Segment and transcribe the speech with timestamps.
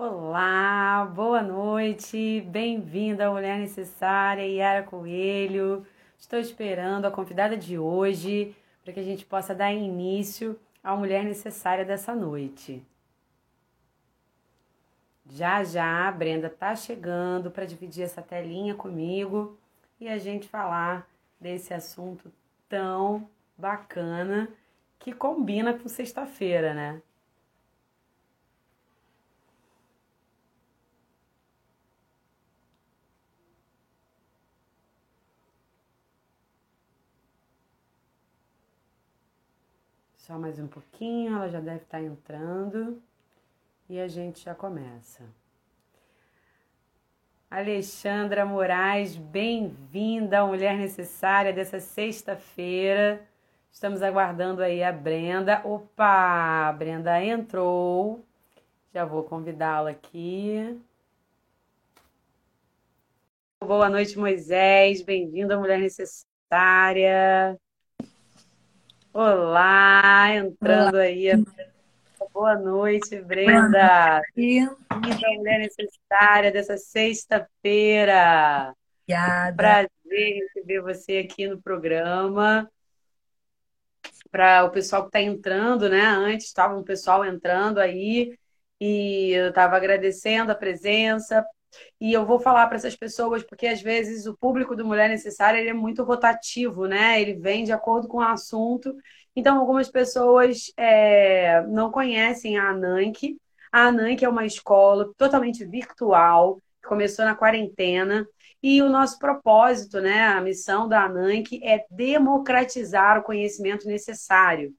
[0.00, 5.84] Olá, boa noite, bem-vinda à Mulher Necessária, Yara Coelho.
[6.16, 8.54] Estou esperando a convidada de hoje
[8.84, 12.80] para que a gente possa dar início à Mulher Necessária dessa noite.
[15.28, 19.58] Já já a Brenda está chegando para dividir essa telinha comigo
[19.98, 21.08] e a gente falar
[21.40, 22.32] desse assunto
[22.68, 24.48] tão bacana
[24.96, 27.02] que combina com sexta-feira, né?
[40.28, 43.02] Só mais um pouquinho, ela já deve estar entrando
[43.88, 45.24] e a gente já começa.
[47.50, 53.26] Alexandra Moraes, bem-vinda Mulher Necessária dessa sexta-feira.
[53.72, 55.62] Estamos aguardando aí a Brenda.
[55.64, 58.22] Opa, a Brenda entrou.
[58.92, 60.78] Já vou convidá-la aqui.
[63.64, 65.00] Boa noite, Moisés.
[65.00, 67.58] Bem-vindo à Mulher Necessária.
[69.20, 71.02] Olá, entrando Olá.
[71.02, 71.26] aí.
[72.32, 74.22] Boa noite, Brenda.
[74.36, 74.76] Vida
[75.34, 78.72] Mulher Necessária dessa sexta-feira.
[79.02, 79.56] Obrigada.
[79.56, 82.70] Prazer receber você aqui no programa.
[84.30, 86.00] Para o pessoal que está entrando, né?
[86.00, 88.38] Antes estava um pessoal entrando aí
[88.80, 91.44] e eu estava agradecendo a presença.
[92.00, 95.58] E eu vou falar para essas pessoas, porque às vezes o público do Mulher Necessária
[95.58, 97.20] ele é muito rotativo, né?
[97.20, 98.94] Ele vem de acordo com o assunto.
[99.34, 103.36] Então, algumas pessoas é, não conhecem a ANANC.
[103.72, 108.26] A ANANC é uma escola totalmente virtual, que começou na quarentena.
[108.62, 114.74] E o nosso propósito, né, a missão da ANANC é democratizar o conhecimento necessário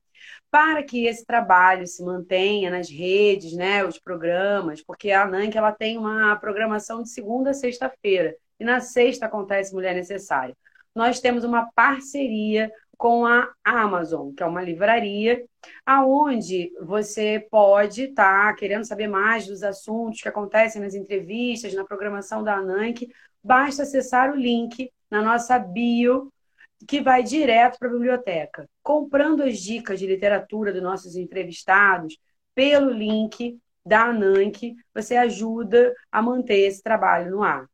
[0.52, 5.72] para que esse trabalho se mantenha nas redes, né, os programas, porque a ANANC ela
[5.72, 10.56] tem uma programação de segunda a sexta-feira, e na sexta acontece Mulher Necessária.
[10.96, 15.46] Nós temos uma parceria com a Amazon, que é uma livraria,
[15.86, 21.86] aonde você pode estar tá querendo saber mais dos assuntos que acontecem nas entrevistas, na
[21.86, 23.08] programação da ANANC,
[23.42, 26.30] basta acessar o link na nossa bio
[26.88, 28.69] que vai direto para a biblioteca.
[28.81, 32.17] Comprando as dicas de literatura dos nossos entrevistados
[32.56, 37.66] pelo link da ANANC, você ajuda a manter esse trabalho no ar.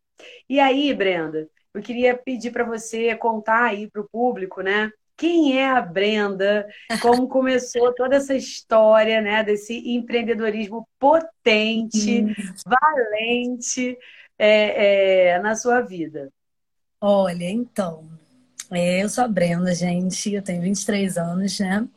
[0.50, 4.92] E aí, Brenda, eu queria pedir para você contar aí para o público, né?
[5.18, 6.68] Quem é a Brenda?
[7.02, 9.44] Como começou toda essa história, né?
[9.44, 12.26] Desse empreendedorismo potente,
[12.66, 13.98] valente
[14.38, 16.32] é, é, na sua vida?
[17.00, 18.10] Olha, então,
[18.72, 21.88] eu sou a Brenda, gente, eu tenho 23 anos, né?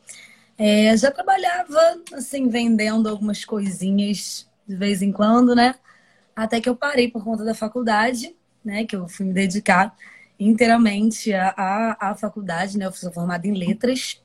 [0.57, 1.79] É, já trabalhava,
[2.13, 5.75] assim, vendendo algumas coisinhas de vez em quando, né?
[6.35, 8.85] Até que eu parei por conta da faculdade, né?
[8.85, 9.95] Que eu fui me dedicar
[10.39, 12.85] inteiramente à, à, à faculdade, né?
[12.85, 14.21] Eu sou formada em letras,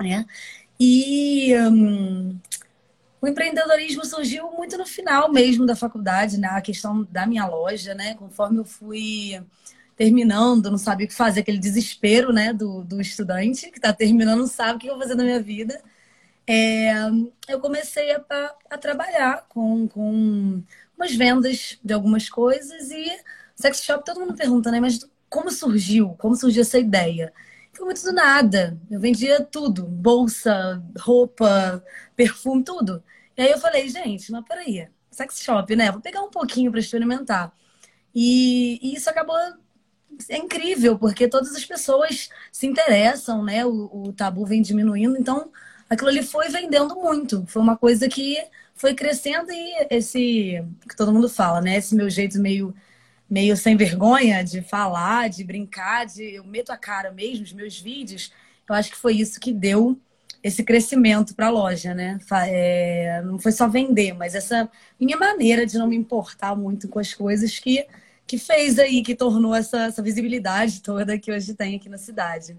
[0.00, 0.26] né?
[0.78, 2.38] E um,
[3.20, 6.48] o empreendedorismo surgiu muito no final mesmo da faculdade, né?
[6.48, 8.14] A questão da minha loja, né?
[8.14, 9.42] Conforme eu fui
[10.00, 14.38] terminando, não sabia o que fazer, aquele desespero, né, do, do estudante que está terminando,
[14.38, 15.78] não sabe o que eu vou fazer na minha vida.
[16.46, 16.90] É,
[17.46, 20.62] eu comecei a, a, trabalhar com, com
[20.96, 23.10] umas vendas de algumas coisas e
[23.54, 26.16] sex shop, todo mundo pergunta, né, mas como surgiu?
[26.18, 27.30] Como surgiu essa ideia?
[27.74, 28.78] Foi muito do nada.
[28.90, 31.84] Eu vendia tudo, bolsa, roupa,
[32.16, 33.04] perfume, tudo.
[33.36, 35.92] E aí eu falei, gente, mas peraí, sex shop, né?
[35.92, 37.52] Vou pegar um pouquinho para experimentar.
[38.14, 39.36] E, e, isso acabou
[40.28, 43.64] é incrível, porque todas as pessoas se interessam, né?
[43.64, 45.50] O, o, tabu vem diminuindo, então
[45.88, 47.44] aquilo ali foi vendendo muito.
[47.46, 48.36] Foi uma coisa que
[48.74, 51.76] foi crescendo e esse que todo mundo fala, né?
[51.76, 52.74] Esse meu jeito meio
[53.28, 57.78] meio sem vergonha de falar, de brincar, de eu meto a cara mesmo, os meus
[57.80, 58.32] vídeos.
[58.68, 59.98] Eu acho que foi isso que deu
[60.42, 62.18] esse crescimento para a loja, né?
[62.48, 64.68] É, não foi só vender, mas essa
[64.98, 67.86] minha maneira de não me importar muito com as coisas que
[68.30, 72.56] que fez aí, que tornou essa, essa visibilidade toda que hoje tem aqui na cidade.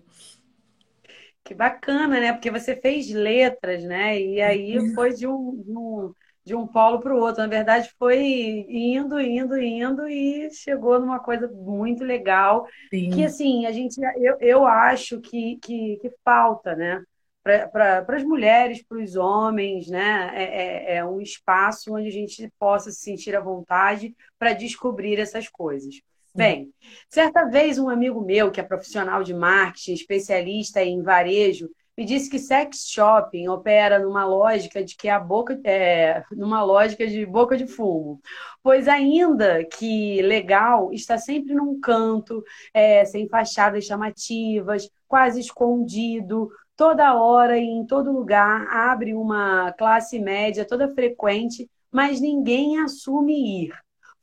[1.45, 2.33] Que bacana, né?
[2.33, 4.19] Porque você fez letras, né?
[4.19, 4.93] E aí uhum.
[4.93, 6.13] foi de um, de um,
[6.43, 7.41] de um polo para o outro.
[7.41, 8.19] Na verdade, foi
[8.67, 12.67] indo, indo, indo e chegou numa coisa muito legal.
[12.89, 13.09] Sim.
[13.11, 17.01] Que assim, a gente, eu, eu acho que, que, que falta, né?
[17.43, 20.31] Para as mulheres, para os homens, né?
[20.33, 25.19] É, é, é, um espaço onde a gente possa se sentir à vontade para descobrir
[25.19, 25.95] essas coisas.
[26.33, 26.73] Bem,
[27.09, 32.29] certa vez um amigo meu, que é profissional de marketing, especialista em varejo, me disse
[32.29, 37.57] que sex shopping opera numa lógica de que a boca é numa lógica de boca
[37.57, 38.21] de fumo,
[38.63, 42.43] pois ainda que legal está sempre num canto,
[42.73, 46.49] é, sem fachadas chamativas, quase escondido,
[46.81, 53.65] toda hora e em todo lugar abre uma classe média toda frequente, mas ninguém assume
[53.65, 53.73] ir.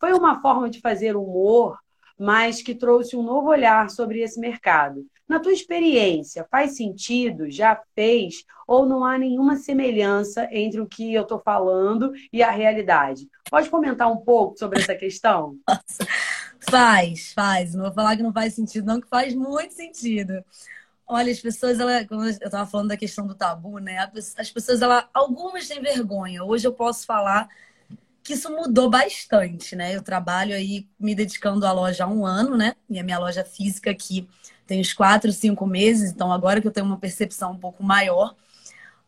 [0.00, 1.78] Foi uma forma de fazer humor,
[2.18, 5.06] mas que trouxe um novo olhar sobre esse mercado.
[5.28, 7.48] Na tua experiência, faz sentido?
[7.48, 8.42] Já fez?
[8.66, 13.28] Ou não há nenhuma semelhança entre o que eu estou falando e a realidade?
[13.48, 15.56] Pode comentar um pouco sobre essa questão?
[16.68, 17.72] Faz, faz.
[17.72, 20.44] Não vou falar que não faz sentido, não, que faz muito sentido.
[21.08, 24.10] Olha, as pessoas, ela, quando eu estava falando da questão do tabu, né?
[24.36, 26.44] As pessoas, ela, algumas têm vergonha.
[26.44, 27.48] Hoje eu posso falar
[28.22, 29.96] que isso mudou bastante, né?
[29.96, 32.76] Eu trabalho aí me dedicando à loja há um ano, né?
[32.90, 34.28] E a minha loja física aqui
[34.66, 38.36] tem uns quatro, cinco meses, então agora que eu tenho uma percepção um pouco maior.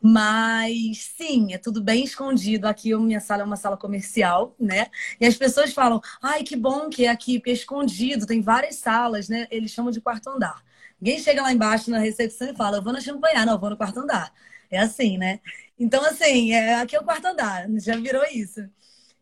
[0.01, 2.67] Mas sim, é tudo bem escondido.
[2.67, 4.87] Aqui minha sala é uma sala comercial, né?
[5.19, 8.75] E as pessoas falam: ai, que bom que é aqui, porque é escondido, tem várias
[8.77, 9.47] salas, né?
[9.51, 10.63] Eles chamam de quarto andar.
[11.01, 13.71] Ninguém chega lá embaixo na recepção e fala, eu vou na champanhar, não, eu vou
[13.71, 14.31] no quarto andar.
[14.69, 15.39] É assim, né?
[15.79, 18.61] Então, assim, é, aqui é o quarto andar, já virou isso.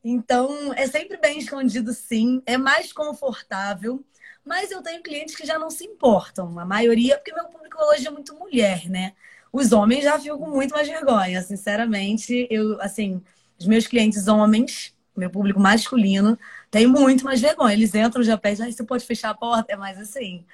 [0.04, 2.42] Então, é sempre bem escondido, sim.
[2.46, 4.04] É mais confortável.
[4.46, 6.58] Mas eu tenho clientes que já não se importam.
[6.60, 9.14] A maioria, porque meu público hoje é muito mulher, né?
[9.52, 11.42] Os homens já ficam com muito mais vergonha.
[11.42, 13.22] Sinceramente, eu, assim,
[13.58, 16.38] os meus clientes homens, meu público masculino,
[16.72, 17.74] tem muito mais vergonha.
[17.74, 19.74] Eles entram, já pedem, ah, você pode fechar a porta?
[19.74, 20.46] É mais assim.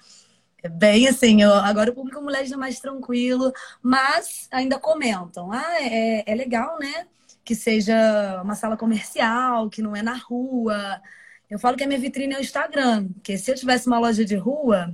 [0.65, 3.53] É bem assim, eu, agora o público mulher já é mais tranquilo,
[3.83, 5.51] mas ainda comentam.
[5.51, 7.05] Ah, é, é legal, né?
[7.43, 10.99] Que seja uma sala comercial, que não é na rua.
[11.47, 14.25] Eu falo que a minha vitrine é o Instagram, porque se eu tivesse uma loja
[14.25, 14.91] de rua,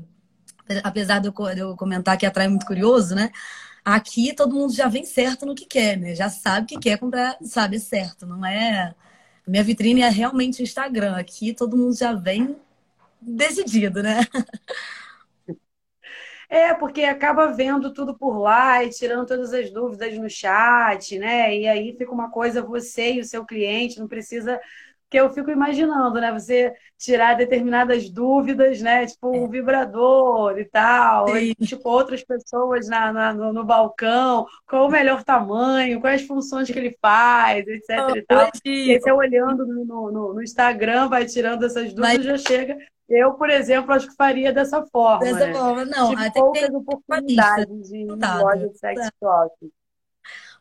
[0.83, 3.31] apesar de eu comentar que atrai muito curioso, né?
[3.85, 6.15] Aqui todo mundo já vem certo no que quer, né?
[6.15, 8.93] Já sabe o que quer comprar, sabe certo, não é?
[9.47, 11.15] Minha vitrine é realmente o Instagram.
[11.15, 12.57] Aqui todo mundo já vem
[13.21, 14.19] decidido, né?
[16.53, 21.57] É, porque acaba vendo tudo por lá e tirando todas as dúvidas no chat, né?
[21.57, 24.59] E aí fica uma coisa, você e o seu cliente, não precisa.
[25.11, 26.31] Que eu fico imaginando, né?
[26.31, 29.05] Você tirar determinadas dúvidas, né?
[29.05, 34.87] Tipo, o vibrador e tal, e, tipo, outras pessoas na, na no, no, balcão, qual
[34.87, 37.89] o melhor tamanho, quais as funções que ele faz, etc.
[38.09, 38.49] Oh, e tal.
[38.63, 42.25] E você olhando no, no, no, Instagram, vai tirando essas dúvidas, Mas...
[42.25, 42.77] já chega
[43.13, 45.19] eu, por exemplo, acho que faria dessa forma.
[45.19, 45.53] Dessa né?
[45.53, 46.11] forma, não.
[46.11, 49.73] Tipo, até poucas tem oportunidades de loja de sex shop.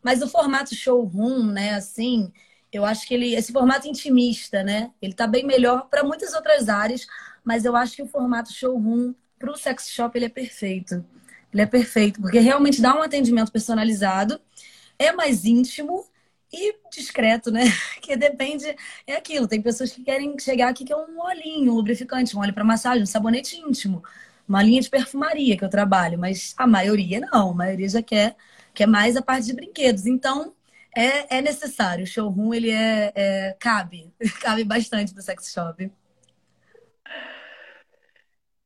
[0.02, 2.32] Mas o formato showroom, né, assim,
[2.72, 6.68] eu acho que ele, esse formato intimista, né, ele tá bem melhor para muitas outras
[6.68, 7.06] áreas,
[7.44, 11.04] mas eu acho que o formato showroom para o sex shop ele é perfeito.
[11.52, 14.40] Ele é perfeito, porque realmente dá um atendimento personalizado,
[14.98, 16.06] é mais íntimo
[16.52, 17.64] e discreto, né?
[18.00, 18.64] Que depende,
[19.06, 19.48] é aquilo.
[19.48, 22.64] Tem pessoas que querem chegar aqui que é um olhinho, um lubrificante, um óleo para
[22.64, 24.02] massagem, um sabonete íntimo,
[24.48, 28.36] uma linha de perfumaria que eu trabalho, mas a maioria não, a maioria já quer,
[28.74, 30.06] quer mais a parte de brinquedos.
[30.06, 30.54] Então,
[30.96, 32.04] é, é necessário.
[32.04, 35.90] O showroom, ele é, é cabe, cabe bastante do sex shop.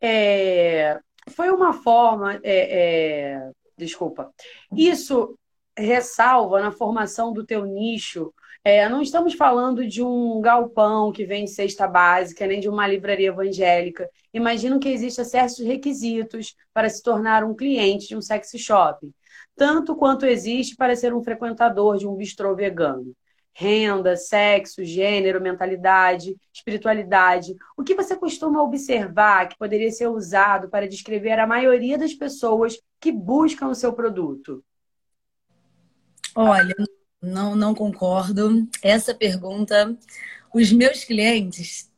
[0.01, 1.01] É,
[1.31, 4.31] foi uma forma, é, é, desculpa,
[4.77, 5.39] isso
[5.77, 8.33] ressalva na formação do teu nicho.
[8.63, 13.29] É, não estamos falando de um galpão que vende cesta básica, nem de uma livraria
[13.29, 14.09] evangélica.
[14.33, 19.11] Imagino que existam certos requisitos para se tornar um cliente de um sexy shop,
[19.57, 23.15] tanto quanto existe para ser um frequentador de um bistrô vegano.
[23.53, 27.55] Renda, sexo, gênero, mentalidade, espiritualidade.
[27.77, 32.77] O que você costuma observar que poderia ser usado para descrever a maioria das pessoas
[32.99, 34.65] que buscam o seu produto?
[36.35, 36.75] Olha,
[37.23, 38.67] não, não concordo.
[38.83, 39.97] Essa pergunta,
[40.53, 41.89] os meus clientes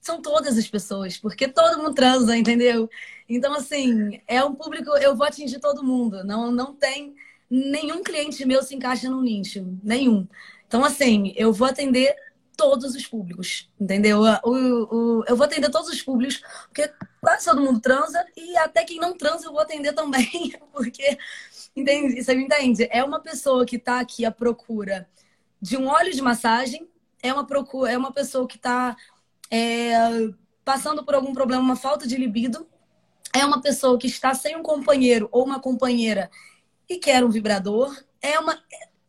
[0.00, 2.88] são todas as pessoas, porque todo mundo transa, entendeu?
[3.28, 6.24] Então, assim, é um público, eu vou atingir todo mundo.
[6.24, 7.14] Não, não tem
[7.50, 10.26] nenhum cliente meu se encaixa num nicho, nenhum.
[10.66, 12.14] Então, assim, eu vou atender
[12.56, 14.20] todos os públicos, entendeu?
[14.42, 18.82] O, o, eu vou atender todos os públicos, porque quase todo mundo transa e até
[18.84, 21.16] quem não transa eu vou atender também, porque
[21.78, 22.20] Entende?
[22.22, 22.88] Você me entende?
[22.90, 25.08] É uma pessoa que está aqui à procura
[25.60, 26.88] de um óleo de massagem,
[27.22, 28.96] é uma, procura, é uma pessoa que está
[29.48, 29.92] é,
[30.64, 32.66] passando por algum problema, uma falta de libido,
[33.34, 36.30] é uma pessoa que está sem um companheiro ou uma companheira
[36.88, 38.58] e quer um vibrador, é uma.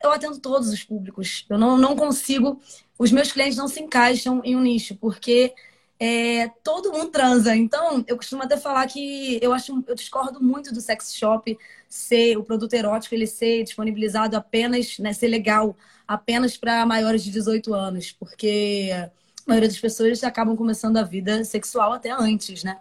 [0.01, 1.45] Eu atendo todos os públicos.
[1.49, 2.61] Eu não, não consigo.
[2.97, 5.53] Os meus clientes não se encaixam em um nicho, porque
[5.99, 7.55] é, todo mundo transa.
[7.55, 11.57] Então, eu costumo até falar que eu acho, eu discordo muito do sex shop
[11.89, 15.75] ser o produto erótico ele ser disponibilizado apenas, né, ser legal
[16.07, 19.11] apenas para maiores de 18 anos, porque a
[19.47, 22.79] maioria das pessoas acabam começando a vida sexual até antes, né?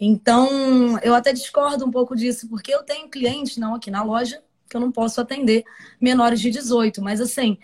[0.00, 4.42] Então, eu até discordo um pouco disso, porque eu tenho clientes não aqui na loja
[4.68, 5.64] que eu não posso atender
[6.00, 7.58] menores de 18, mas assim,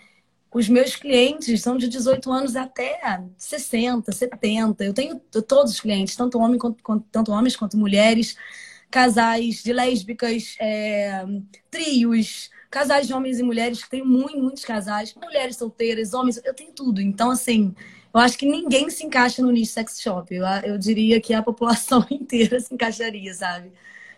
[0.51, 4.85] os meus clientes são de 18 anos até 60, 70.
[4.85, 8.35] Eu tenho todos os clientes, tanto, homem, quanto, tanto homens quanto mulheres,
[8.89, 11.25] casais de lésbicas, é,
[11.69, 16.53] trios, casais de homens e mulheres, que tem muito, muitos casais, mulheres solteiras, homens, eu
[16.53, 17.01] tenho tudo.
[17.01, 17.75] Então, assim,
[18.15, 20.33] eu acho que ninguém se encaixa no nicho sex shop.
[20.33, 23.73] Eu, eu diria que a população inteira se encaixaria, sabe?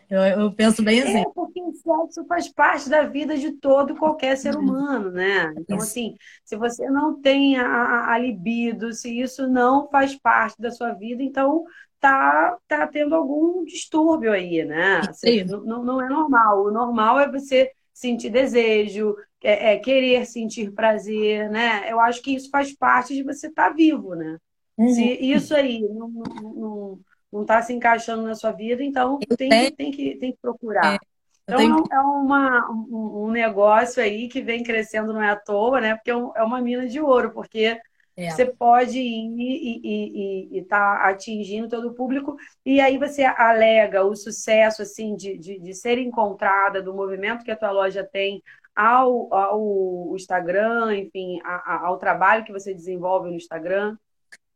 [0.09, 1.17] Eu, eu penso bem assim.
[1.17, 5.53] É, porque o sexo faz parte da vida de todo qualquer ser humano, né?
[5.57, 10.71] Então, assim, se você não tem a, a libido, se isso não faz parte da
[10.71, 11.65] sua vida, então
[11.99, 15.01] tá, tá tendo algum distúrbio aí, né?
[15.09, 16.65] Assim, não, não é normal.
[16.65, 21.91] O normal é você sentir desejo, é, é, querer sentir prazer, né?
[21.91, 24.37] Eu acho que isso faz parte de você estar tá vivo, né?
[24.77, 24.89] Uhum.
[24.89, 26.99] Se isso aí não, não, não
[27.31, 30.95] não está se encaixando na sua vida, então tem, que, tem, que, tem que procurar.
[30.95, 30.97] É.
[31.43, 31.83] Então tenho...
[31.91, 35.95] é uma, um, um, negócio aí que vem crescendo, não é à toa, né?
[35.95, 37.79] Porque é, é uma mina de ouro, porque
[38.17, 38.29] é.
[38.29, 44.15] você pode ir e estar tá atingindo todo o público, e aí você alega o
[44.15, 48.43] sucesso assim de, de, de ser encontrada, do movimento que a tua loja tem
[48.77, 53.97] ao, ao Instagram, enfim, a, a, ao trabalho que você desenvolve no Instagram.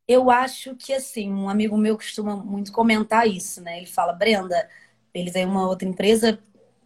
[0.07, 3.77] Eu acho que, assim, um amigo meu costuma muito comentar isso, né?
[3.77, 4.69] Ele fala, Brenda,
[5.13, 6.37] ele tem uma outra empresa,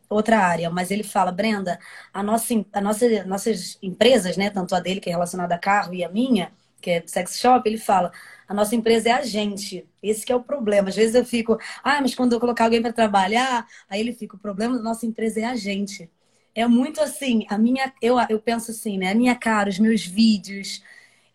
[0.09, 1.77] outra área, mas ele fala, Brenda,
[2.13, 4.49] a nossa, a nossa, nossas empresas, né?
[4.49, 7.67] Tanto a dele, que é relacionada a carro, e a minha, que é sex shop,
[7.67, 8.11] ele fala,
[8.47, 9.85] a nossa empresa é a gente.
[10.01, 10.87] Esse é o problema.
[10.89, 14.35] Às vezes eu fico, ah, mas quando eu colocar alguém para trabalhar, aí ele fica,
[14.37, 16.09] o problema da nossa empresa é a gente.
[16.55, 19.11] É muito assim, a minha, eu, eu penso assim, né?
[19.11, 20.81] A minha cara, os meus vídeos,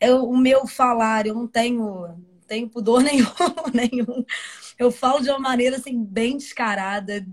[0.00, 2.08] eu, o meu falar, eu não tenho,
[2.48, 3.26] tenho pudor nenhum,
[3.74, 4.24] nenhum.
[4.78, 7.26] Eu falo de uma maneira assim bem descarada,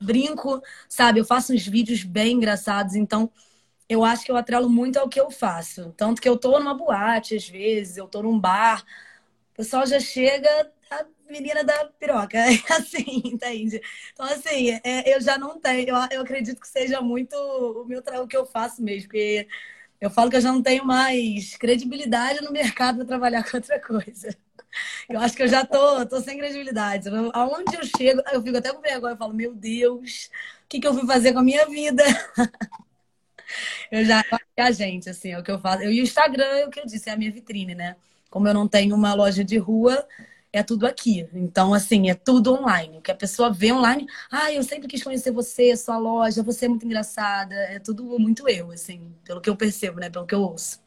[0.00, 1.20] brinco, sabe?
[1.20, 3.30] Eu faço uns vídeos bem engraçados, então
[3.88, 5.92] eu acho que eu atrelo muito ao que eu faço.
[5.96, 8.84] Tanto que eu tô numa boate às vezes, eu tô num bar,
[9.52, 10.72] o pessoal já chega,
[11.32, 13.80] menina da piroca, é assim, entende?
[14.12, 18.02] Então, assim, é, eu já não tenho, eu, eu acredito que seja muito o, meu,
[18.22, 19.48] o que eu faço mesmo, porque
[20.00, 23.80] eu falo que eu já não tenho mais credibilidade no mercado para trabalhar com outra
[23.80, 24.36] coisa.
[25.08, 27.08] Eu acho que eu já tô, tô sem credibilidade.
[27.34, 29.12] aonde eu chego, eu fico até com vergonha.
[29.14, 30.30] Eu falo, meu Deus,
[30.64, 32.02] o que, que eu fui fazer com a minha vida?
[33.90, 34.22] Eu já
[34.58, 35.82] a gente, assim, é o que eu faço.
[35.82, 37.96] Eu, e o Instagram, é o que eu disse, é a minha vitrine, né?
[38.30, 40.06] Como eu não tenho uma loja de rua,
[40.52, 41.26] é tudo aqui.
[41.32, 42.98] Então, assim, é tudo online.
[42.98, 46.66] O que a pessoa vê online, ah, eu sempre quis conhecer você, sua loja, você
[46.66, 47.54] é muito engraçada.
[47.54, 50.10] É tudo muito eu, assim, pelo que eu percebo, né?
[50.10, 50.82] Pelo que eu ouço.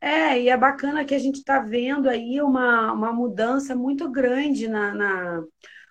[0.00, 4.68] É, e é bacana que a gente está vendo aí uma, uma mudança muito grande
[4.68, 5.44] na, na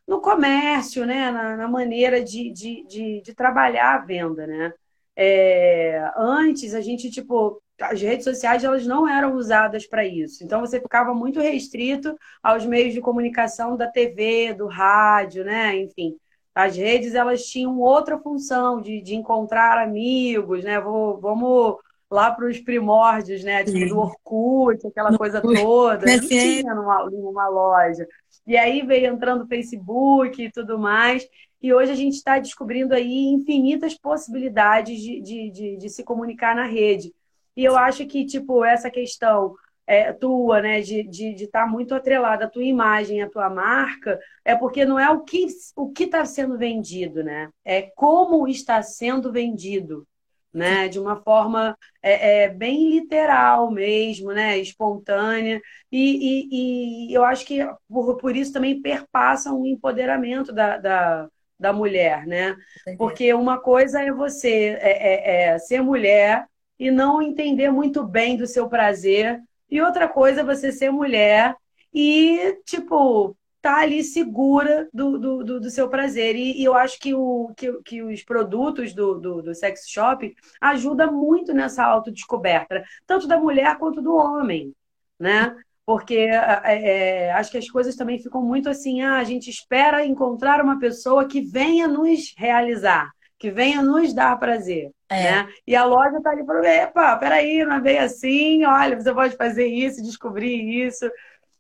[0.08, 1.32] no comércio, né?
[1.32, 4.74] Na, na maneira de, de, de, de, trabalhar a venda, né?
[5.15, 10.44] É, antes a gente, tipo, as redes sociais elas não eram usadas para isso.
[10.44, 15.75] Então você ficava muito restrito aos meios de comunicação da TV, do rádio, né?
[15.77, 16.15] Enfim,
[16.53, 20.80] as redes elas tinham outra função de, de encontrar amigos, né?
[20.80, 21.77] Vou, vamos
[22.12, 23.63] lá para os primórdios, né?
[23.63, 26.06] Tipo, do Orkut, aquela coisa toda.
[26.06, 28.08] Não tinha numa, numa loja.
[28.46, 31.27] E aí veio entrando o Facebook e tudo mais.
[31.60, 36.56] E hoje a gente está descobrindo aí infinitas possibilidades de, de, de, de se comunicar
[36.56, 37.12] na rede.
[37.55, 39.55] E eu acho que, tipo, essa questão
[39.86, 43.50] é, tua, né, de estar de, de tá muito atrelada à tua imagem, à tua
[43.50, 47.50] marca, é porque não é o que o que está sendo vendido, né?
[47.65, 50.07] É como está sendo vendido,
[50.53, 50.88] né?
[50.88, 54.57] De uma forma é, é bem literal mesmo, né?
[54.57, 55.62] Espontânea.
[55.91, 61.27] E, e, e, eu acho que por, por isso também perpassa um empoderamento da, da,
[61.60, 62.55] da mulher, né?
[62.98, 66.48] Porque uma coisa é você é, é, é ser mulher
[66.84, 69.42] e não entender muito bem do seu prazer.
[69.72, 71.56] E outra coisa você ser mulher
[71.94, 76.36] e, tipo, tá ali segura do, do, do, do seu prazer.
[76.36, 80.36] E, e, eu acho que, o, que, que os produtos do, do, do sex shop
[80.60, 84.75] ajudam muito nessa autodescoberta, tanto da mulher quanto do homem,
[85.18, 85.56] né?
[85.86, 90.62] Porque é, acho que as coisas também ficam muito assim, ah, a gente espera encontrar
[90.62, 93.10] uma pessoa que venha nos realizar
[93.44, 94.90] que venha nos dar prazer.
[95.10, 95.24] É.
[95.24, 95.54] Né?
[95.68, 99.36] E a loja está ali para epa, peraí, não é bem assim, olha, você pode
[99.36, 101.12] fazer isso, descobrir isso.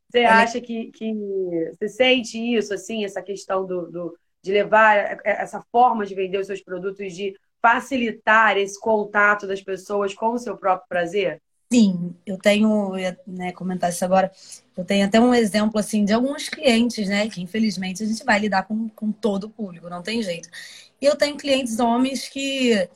[0.09, 1.13] Você é acha que, que
[1.73, 6.47] você sente isso, assim, essa questão do, do, de levar essa forma de vender os
[6.47, 11.41] seus produtos, de facilitar esse contato das pessoas com o seu próprio prazer?
[11.69, 14.31] Sim, eu tenho, eu ia né, comentar isso agora,
[14.77, 17.27] eu tenho até um exemplo assim de alguns clientes, né?
[17.27, 20.47] Que infelizmente a gente vai lidar com, com todo o público, não tem jeito.
[21.03, 22.87] E eu tenho clientes homens que.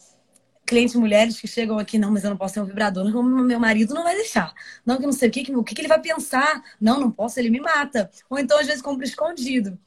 [0.66, 3.60] Clientes mulheres que chegam aqui, não, mas eu não posso ter um vibrador, não, meu
[3.60, 4.54] marido não vai deixar.
[4.86, 6.64] Não, que não sei o que, o que, ele vai pensar.
[6.80, 8.10] Não, não posso, ele me mata.
[8.30, 9.78] Ou então, às vezes, compra escondido.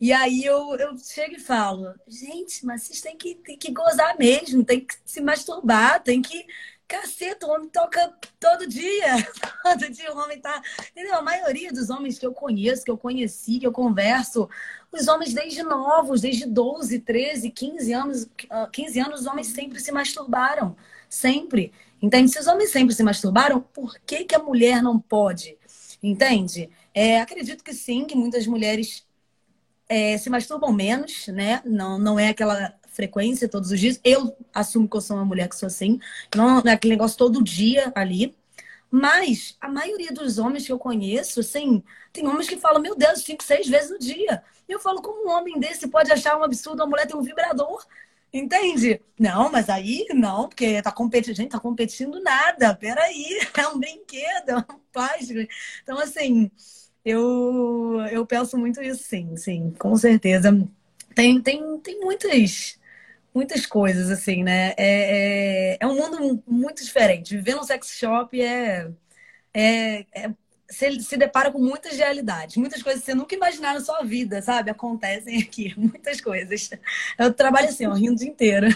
[0.00, 4.16] E aí eu, eu chego e falo, gente, mas vocês têm que, têm que gozar
[4.18, 6.46] mesmo, tem que se masturbar, tem que
[6.86, 9.16] Caceta, o homem toca todo dia.
[9.62, 10.62] Todo dia o homem tá.
[10.90, 11.14] Entendeu?
[11.14, 14.48] A maioria dos homens que eu conheço, que eu conheci, que eu converso,
[14.92, 18.28] os homens desde novos, desde 12, 13, 15 anos,
[18.70, 20.76] 15 anos, os homens sempre se masturbaram.
[21.08, 21.72] Sempre.
[22.02, 22.30] Entende?
[22.30, 25.56] Se os homens sempre se masturbaram, por que, que a mulher não pode?
[26.02, 26.68] Entende?
[26.92, 29.06] É, acredito que sim, que muitas mulheres
[29.88, 31.62] é, se masturbam menos, né?
[31.64, 34.00] Não, não é aquela frequência todos os dias.
[34.04, 35.98] Eu assumo que eu sou uma mulher que sou assim.
[36.34, 38.34] Não é aquele negócio todo dia ali.
[38.90, 43.22] Mas a maioria dos homens que eu conheço, assim, tem homens que falam, meu Deus,
[43.24, 44.42] cinco, seis vezes no dia.
[44.68, 47.22] E eu falo, como um homem desse pode achar um absurdo a mulher ter um
[47.22, 47.84] vibrador?
[48.32, 49.00] Entende?
[49.18, 51.36] Não, mas aí não, porque tá competindo.
[51.36, 52.74] Gente, tá competindo nada.
[52.74, 55.40] Peraí, é um brinquedo, é um plástico.
[55.82, 56.50] Então, assim,
[57.04, 60.50] eu, eu penso muito isso, sim, sim, com certeza.
[61.14, 62.78] Tem, tem, tem muitas
[63.34, 64.74] muitas coisas, assim, né?
[64.76, 67.36] É, é, é, um mundo muito diferente.
[67.36, 68.90] Viver num sex shop é.
[69.52, 70.34] é, é
[70.66, 74.40] você se depara com muitas realidades, muitas coisas que você nunca imaginar na sua vida,
[74.42, 74.70] sabe?
[74.70, 76.70] Acontecem aqui, muitas coisas.
[77.18, 78.68] Eu trabalho assim, ó, rindo o dia inteiro.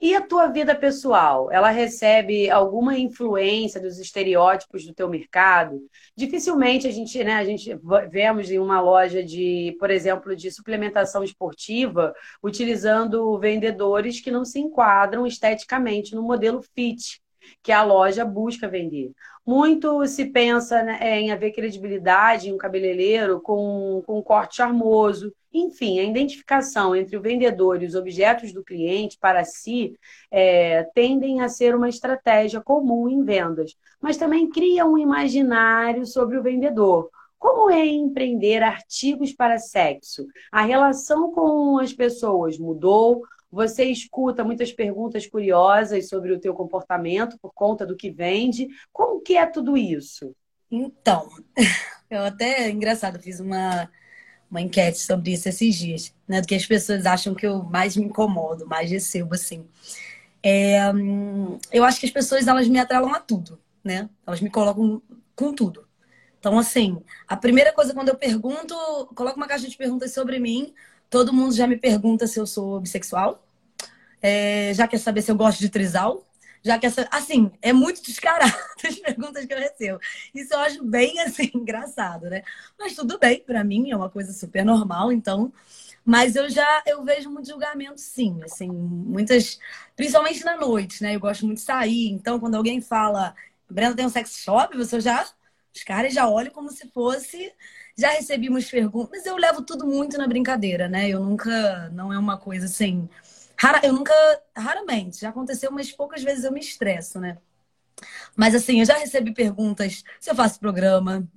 [0.00, 5.80] E a tua vida pessoal, ela recebe alguma influência dos estereótipos do teu mercado?
[6.16, 7.76] Dificilmente a gente, né, a gente
[8.08, 14.60] vemos em uma loja de, por exemplo, de suplementação esportiva, utilizando vendedores que não se
[14.60, 17.20] enquadram esteticamente no modelo fit
[17.62, 19.12] que a loja busca vender.
[19.46, 24.56] Muito se pensa né, é, em haver credibilidade em um cabeleireiro com, com um corte
[24.56, 25.32] charmoso.
[25.52, 29.94] Enfim, a identificação entre o vendedor e os objetos do cliente para si
[30.30, 36.36] é, tendem a ser uma estratégia comum em vendas, mas também cria um imaginário sobre
[36.36, 37.08] o vendedor.
[37.38, 40.26] Como é empreender artigos para sexo?
[40.50, 43.22] A relação com as pessoas mudou?
[43.50, 48.68] Você escuta muitas perguntas curiosas sobre o teu comportamento por conta do que vende.
[48.92, 50.34] Como que é tudo isso?
[50.70, 51.28] Então,
[52.10, 53.90] eu até engraçado, fiz uma,
[54.50, 56.40] uma enquete sobre isso esses dias, né?
[56.40, 59.66] Do que as pessoas acham que eu mais me incomodo, mais recebo, assim.
[60.42, 64.10] É, hum, eu acho que as pessoas elas me atrelam a tudo, né?
[64.26, 65.02] Elas me colocam
[65.34, 65.88] com tudo.
[66.38, 68.74] Então, assim, a primeira coisa quando eu pergunto,
[69.14, 70.72] coloco uma caixa de perguntas sobre mim,
[71.10, 73.42] Todo mundo já me pergunta se eu sou bissexual.
[74.20, 76.24] É, já quer saber se eu gosto de trisal.
[76.62, 77.08] Já quer saber...
[77.12, 78.52] Assim, é muito descarado
[78.84, 80.00] as perguntas que eu recebo.
[80.34, 82.42] Isso eu acho bem, assim, engraçado, né?
[82.78, 85.52] Mas tudo bem, para mim é uma coisa super normal, então...
[86.04, 88.40] Mas eu já eu vejo muito julgamento, sim.
[88.42, 89.58] Assim, muitas...
[89.96, 91.14] Principalmente na noite, né?
[91.14, 92.08] Eu gosto muito de sair.
[92.10, 93.34] Então, quando alguém fala...
[93.70, 95.26] Brenda tem um sex shop, você já...
[95.74, 97.52] Os caras já olham como se fosse
[97.98, 101.08] já recebi umas perguntas, mas eu levo tudo muito na brincadeira, né?
[101.08, 103.08] Eu nunca, não é uma coisa assim.
[103.58, 104.12] Rara, eu nunca,
[104.56, 107.38] raramente, já aconteceu, mas poucas vezes eu me estresso, né?
[108.36, 111.28] Mas assim, eu já recebi perguntas se eu faço programa.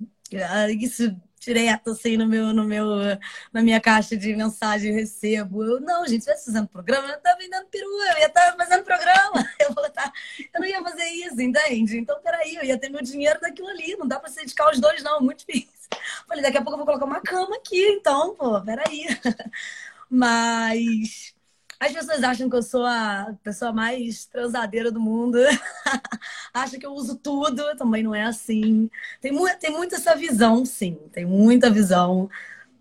[0.48, 2.86] Ah, isso direto assim no meu, no meu,
[3.52, 5.64] na minha caixa de mensagem eu recebo.
[5.64, 9.44] Eu, não, gente, você fazendo programa, eu tava vendendo perua, eu ia estar fazendo programa.
[9.58, 10.12] Eu, vou estar,
[10.52, 11.96] eu não ia fazer isso, entende?
[11.98, 13.96] Então, peraí, eu ia ter meu dinheiro daquilo ali.
[13.96, 15.71] Não dá pra se dedicar os dois, não, muito difícil.
[16.26, 19.06] Falei, daqui a pouco eu vou colocar uma cama aqui, então, pô, peraí.
[20.10, 21.34] Mas
[21.80, 25.38] as pessoas acham que eu sou a pessoa mais transadeira do mundo.
[26.54, 28.88] acham que eu uso tudo, também não é assim.
[29.20, 30.96] Tem, mu tem muita essa visão, sim.
[31.12, 32.30] Tem muita visão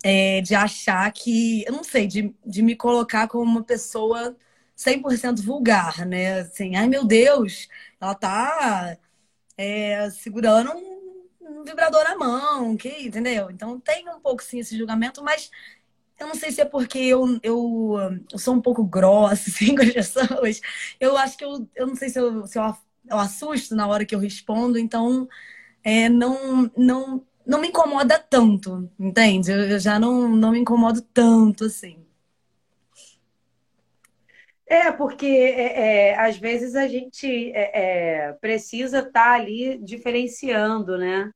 [0.03, 4.35] é, de achar que, eu não sei, de, de me colocar como uma pessoa
[4.75, 6.41] 100% vulgar, né?
[6.41, 7.67] Assim, ai meu Deus,
[7.99, 8.97] ela tá
[9.57, 10.90] é, segurando um
[11.51, 13.49] um vibrador na mão, que, entendeu?
[13.51, 15.49] Então tem um pouco sim esse julgamento, mas
[16.19, 17.97] eu não sei se é porque eu, eu,
[18.31, 20.61] eu sou um pouco grossa assim, com as pessoas.
[20.99, 22.75] Eu acho que eu, eu não sei se eu, se eu,
[23.09, 25.27] eu assusto na hora que eu respondo, então
[25.83, 29.51] é, não, não, não me incomoda tanto, entende?
[29.51, 32.01] Eu, eu já não, não me incomodo tanto assim.
[34.71, 40.97] É, porque é, é, às vezes a gente é, é precisa estar tá ali diferenciando,
[40.97, 41.29] né?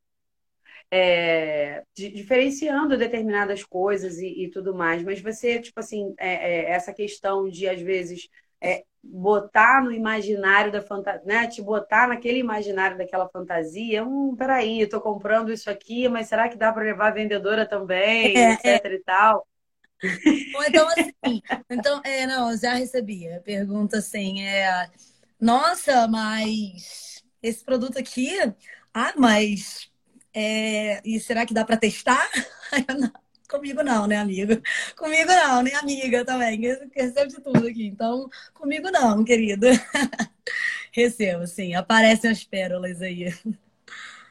[0.92, 5.04] É, diferenciando determinadas coisas e, e, tudo mais.
[5.04, 8.30] Mas você, tipo assim, é, essa questão de, às vezes,
[9.04, 11.48] botar no imaginário da fantasia, né?
[11.48, 14.04] Te botar naquele imaginário daquela fantasia.
[14.04, 17.68] Hum, peraí, eu tô comprando isso aqui, mas será que dá para levar a vendedora
[17.68, 19.48] também, etc e tal?
[20.56, 24.90] Ou então, assim, então, é, não, já recebi a pergunta assim, é,
[25.40, 28.32] nossa, mas esse produto aqui,
[28.94, 29.90] ah, mas,
[30.36, 32.30] é, e será que dá para testar?
[33.50, 34.62] comigo não, né, amigo?
[34.98, 36.60] Comigo não, nem amiga também,
[36.94, 37.88] recebo de tudo aqui.
[37.88, 39.68] Então, comigo não, querido.
[40.92, 43.34] Recebo, sim, aparecem as pérolas aí.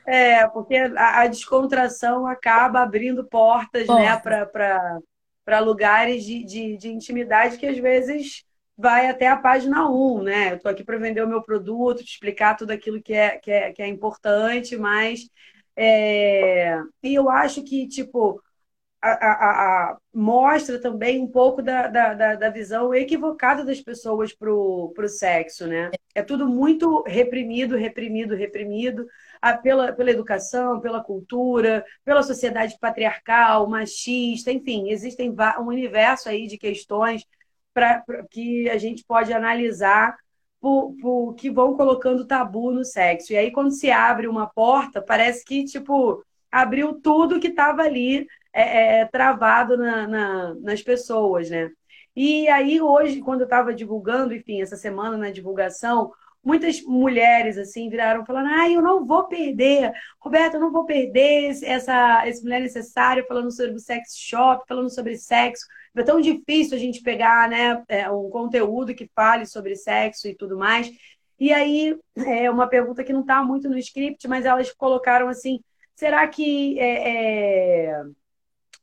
[0.06, 4.02] É, porque a, a descontração acaba abrindo portas, Porta.
[4.02, 5.00] né, para
[5.44, 8.44] para lugares de, de, de, intimidade que às vezes
[8.76, 10.52] vai até a página 1, né?
[10.52, 13.50] Eu estou aqui para vender o meu produto, te explicar tudo aquilo que é, que
[13.50, 15.28] é, que é importante, mas
[15.76, 16.80] é...
[17.02, 18.40] e eu acho que, tipo,
[19.04, 24.50] a, a, a, mostra também um pouco da, da, da visão equivocada das pessoas para
[24.50, 25.90] o sexo, né?
[26.14, 29.06] É tudo muito reprimido, reprimido, reprimido
[29.62, 36.56] pela, pela educação, pela cultura, pela sociedade patriarcal, machista, enfim, existem um universo aí de
[36.56, 37.26] questões
[37.74, 40.16] pra, pra que a gente pode analisar
[40.64, 43.34] por, por, que vão colocando tabu no sexo.
[43.34, 48.26] E aí, quando se abre uma porta, parece que, tipo, abriu tudo que estava ali
[48.50, 51.70] é, é, travado na, na, nas pessoas, né?
[52.16, 56.10] E aí, hoje, quando eu estava divulgando, enfim, essa semana na divulgação,
[56.44, 61.50] muitas mulheres assim viraram falando: "Ah, eu não vou perder, Roberto, eu não vou perder
[61.64, 65.66] essa esse mulher necessária falando sobre o sex shop, falando sobre sexo.
[65.96, 70.34] É tão difícil a gente pegar, né, é, um conteúdo que fale sobre sexo e
[70.34, 70.90] tudo mais.
[71.38, 75.60] E aí, é uma pergunta que não está muito no script, mas elas colocaram assim:
[75.94, 78.04] será que é, é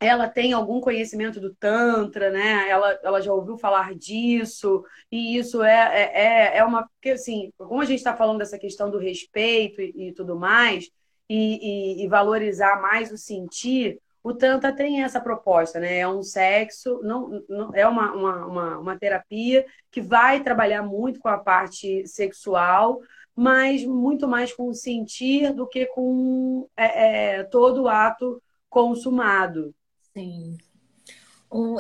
[0.02, 2.68] ela tem algum conhecimento do Tantra, né?
[2.68, 6.90] Ela, ela já ouviu falar disso, e isso é, é, é, é uma.
[6.96, 10.90] Porque, assim, como a gente está falando dessa questão do respeito e, e tudo mais,
[11.30, 16.00] e, e, e, valorizar mais o sentir, o Tantra tem essa proposta, né?
[16.00, 21.20] É um sexo, não, não é uma, uma, uma, uma terapia que vai trabalhar muito
[21.20, 23.00] com a parte sexual,
[23.36, 29.76] mas muito mais com o sentir do que com é, é, todo o ato consumado.
[30.15, 30.58] Sim.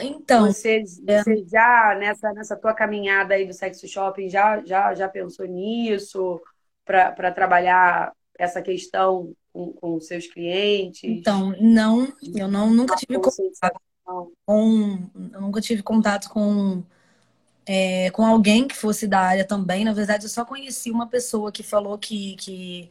[0.01, 4.93] então, você, é você já nessa, nessa tua caminhada aí do sexo shopping já já,
[4.95, 6.41] já pensou nisso
[6.85, 11.03] para trabalhar essa questão com, com seus clientes?
[11.03, 13.79] Então, não, eu não nunca tive contato
[14.45, 16.83] com, eu nunca tive contato com
[17.65, 19.85] é, com alguém que fosse da área também.
[19.85, 22.89] Na verdade, eu só conheci uma pessoa que falou que, que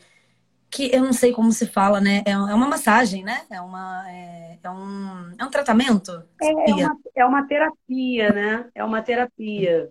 [0.71, 2.23] que eu não sei como se fala, né?
[2.27, 3.43] É, é uma massagem, né?
[3.51, 6.23] É, uma, é, é um, é um tratamento?
[6.41, 8.71] É, é, uma, é uma terapia, né?
[8.75, 9.91] É uma terapia.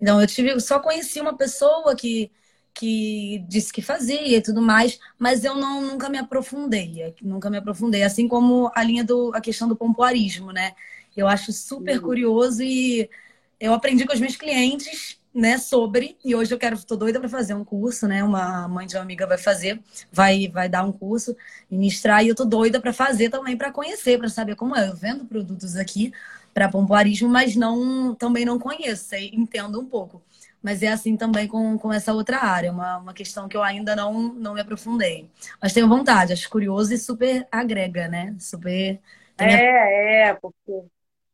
[0.00, 2.30] Então, eu tive, só conheci uma pessoa que,
[2.72, 7.58] que disse que fazia e tudo mais, mas eu não, nunca me aprofundei, nunca me
[7.58, 8.02] aprofundei.
[8.02, 10.74] Assim como a linha do, a questão do pompoarismo, né?
[11.16, 13.10] Eu acho super curioso e
[13.58, 17.28] eu aprendi com os meus clientes né, sobre, e hoje eu quero, tô doida para
[17.28, 18.22] fazer um curso, né?
[18.24, 19.80] Uma mãe de uma amiga vai fazer,
[20.12, 21.36] vai vai dar um curso,
[21.70, 24.88] ministrar, e eu tô doida para fazer também para conhecer, para saber como é.
[24.88, 26.12] Eu vendo produtos aqui
[26.52, 30.22] para pompoarismo, mas não também não conheço, sei, entendo um pouco.
[30.62, 33.96] Mas é assim também com, com essa outra área, uma, uma questão que eu ainda
[33.96, 35.30] não, não me aprofundei.
[35.62, 38.36] Mas tenho vontade, acho curioso e super agrega, né?
[38.38, 39.00] Super.
[39.38, 40.84] É, é, porque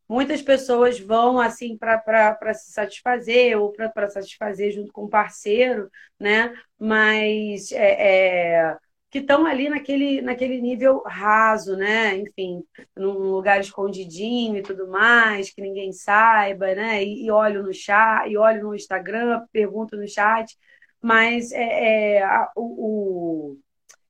[0.08, 6.54] muitas pessoas vão assim para se satisfazer ou para satisfazer junto com o parceiro, né?
[6.78, 8.76] Mas é, é,
[9.10, 12.16] que estão ali naquele, naquele nível raso, né?
[12.16, 12.62] Enfim,
[12.96, 17.02] num lugar escondidinho e tudo mais, que ninguém saiba, né?
[17.02, 20.56] E, e olho no chat, e olho no Instagram, pergunto no chat,
[21.00, 23.58] mas é, é a, o, o,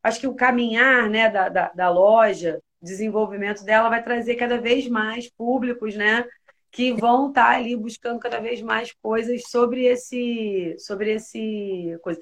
[0.02, 4.88] acho que o caminhar né, da, da, da loja desenvolvimento dela vai trazer cada vez
[4.88, 6.24] mais públicos, né?
[6.70, 12.20] Que vão estar tá ali buscando cada vez mais coisas sobre esse, sobre esse coisa.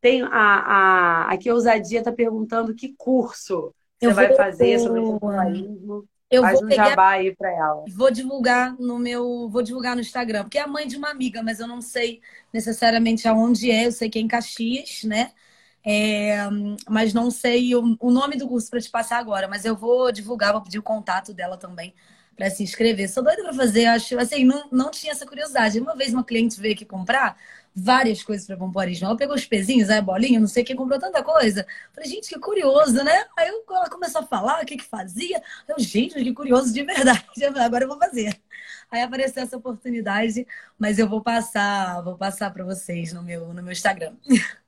[0.00, 5.18] Tem a, a aqui a ousadia está perguntando que curso você vai fazer sobre o
[5.20, 6.06] jornalismo.
[6.30, 7.84] Eu Faz vou um jabá aí para ela.
[7.88, 11.42] Vou divulgar no meu, vou divulgar no Instagram, porque é a mãe de uma amiga,
[11.42, 12.20] mas eu não sei
[12.52, 13.86] necessariamente aonde é.
[13.86, 15.30] Eu sei que é em Caxias, né?
[15.88, 16.36] É,
[16.88, 20.10] mas não sei o, o nome do curso para te passar agora, mas eu vou
[20.10, 21.94] divulgar, vou pedir o contato dela também
[22.36, 23.08] para se inscrever.
[23.08, 25.78] Sou doida para fazer, acho assim, não, não tinha essa curiosidade.
[25.80, 27.36] Uma vez uma cliente veio aqui comprar
[27.74, 29.06] várias coisas para pompoarismo.
[29.06, 31.64] Ela pegou os pezinhos, aí bolinha, não sei o que, comprou tanta coisa.
[31.94, 33.24] Falei, gente, que curioso, né?
[33.36, 35.40] Aí ela começou a falar o que que fazia.
[35.68, 37.24] Eu, gente, que curioso de verdade.
[37.60, 38.38] Agora eu vou fazer.
[38.90, 40.46] Aí apareceu essa oportunidade,
[40.78, 44.14] mas eu vou passar, vou passar para vocês no meu, no meu Instagram.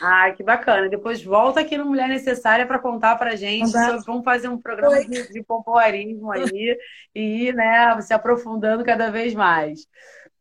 [0.00, 0.88] Ah, que bacana.
[0.88, 3.70] Depois volta aqui no Mulher Necessária para contar para gente.
[3.70, 5.06] Sobre, vamos fazer um programa Oi.
[5.06, 6.78] de, de pompoarismo aí
[7.14, 9.86] e ir, né, se aprofundando cada vez mais.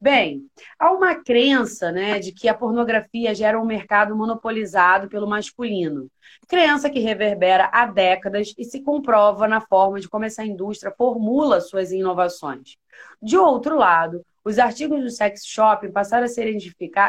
[0.03, 6.09] Bem, há uma crença né, de que a pornografia gera um mercado monopolizado pelo masculino.
[6.45, 11.61] Crença que reverbera há décadas e se comprova na forma de como essa indústria formula
[11.61, 12.75] suas inovações.
[13.21, 16.53] De outro lado, os artigos do sex shopping passaram a ser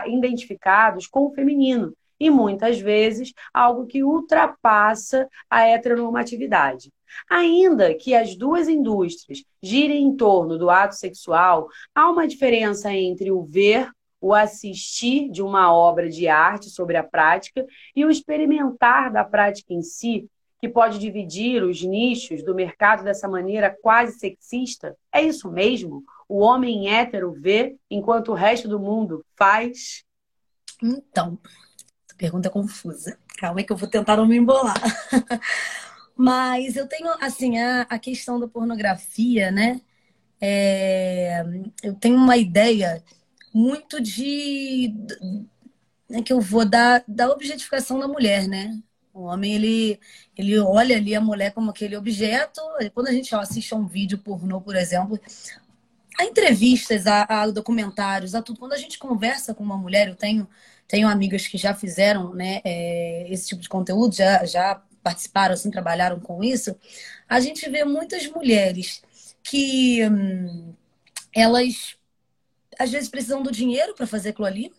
[0.06, 6.92] identificados com o feminino, e muitas vezes algo que ultrapassa a heteronormatividade.
[7.30, 13.30] Ainda que as duas indústrias girem em torno do ato sexual, há uma diferença entre
[13.30, 13.88] o ver,
[14.20, 19.72] o assistir de uma obra de arte sobre a prática e o experimentar da prática
[19.72, 24.96] em si, que pode dividir os nichos do mercado dessa maneira quase sexista?
[25.12, 26.02] É isso mesmo?
[26.26, 30.04] O homem hétero vê enquanto o resto do mundo faz?
[30.82, 31.38] Então,
[32.16, 33.18] pergunta confusa.
[33.38, 34.74] Calma que eu vou tentar não me embolar.
[36.16, 39.80] Mas eu tenho, assim, a, a questão da pornografia, né?
[40.40, 41.42] É,
[41.82, 43.02] eu tenho uma ideia
[43.52, 44.94] muito de
[46.08, 48.78] né, que eu vou dar da objetificação da mulher, né?
[49.12, 50.00] O homem ele,
[50.36, 52.60] ele olha ali a mulher como aquele objeto.
[52.92, 55.20] Quando a gente ó, assiste a um vídeo pornô, por exemplo,
[56.18, 58.58] a entrevistas, a, documentários, a tudo.
[58.58, 60.48] Quando a gente conversa com uma mulher, eu tenho,
[60.86, 65.70] tenho amigas que já fizeram né, é, esse tipo de conteúdo, já, já participaram, assim,
[65.70, 66.76] trabalharam com isso,
[67.28, 69.02] a gente vê muitas mulheres
[69.42, 70.74] que hum,
[71.34, 71.96] elas
[72.78, 74.72] às vezes precisam do dinheiro para fazer aquilo ali.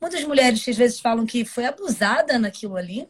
[0.00, 3.08] Muitas mulheres que às vezes falam que foi abusada naquilo ali,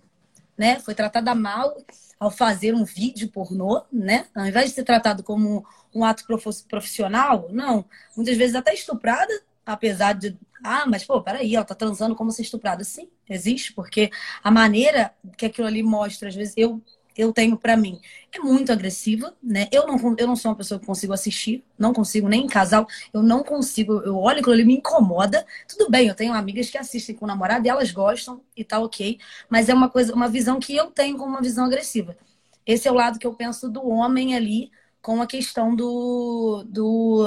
[0.58, 0.80] né?
[0.80, 1.76] Foi tratada mal
[2.18, 4.26] ao fazer um vídeo pornô, né?
[4.34, 6.24] Ao invés de ser tratado como um ato
[6.68, 7.84] profissional, não.
[8.16, 9.32] Muitas vezes até estuprada,
[9.64, 12.84] apesar de ah, mas pô, peraí, ela tá transando como se estuprada.
[12.84, 14.10] Sim, existe, porque
[14.42, 16.82] a maneira que aquilo ali mostra, às vezes, eu
[17.16, 18.00] eu tenho para mim
[18.32, 19.66] é muito agressiva, né?
[19.72, 22.86] Eu não, eu não sou uma pessoa que consigo assistir, não consigo nem em casal,
[23.12, 25.44] eu não consigo, eu olho aquilo ali me incomoda.
[25.68, 28.78] Tudo bem, eu tenho amigas que assistem com o namorado e elas gostam e tá
[28.78, 29.18] ok,
[29.50, 32.16] mas é uma coisa, uma visão que eu tenho como uma visão agressiva.
[32.64, 34.70] Esse é o lado que eu penso do homem ali
[35.02, 37.24] com a questão do, do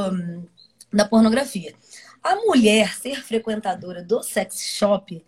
[0.91, 1.73] da pornografia.
[2.23, 5.23] A mulher ser frequentadora do sex shop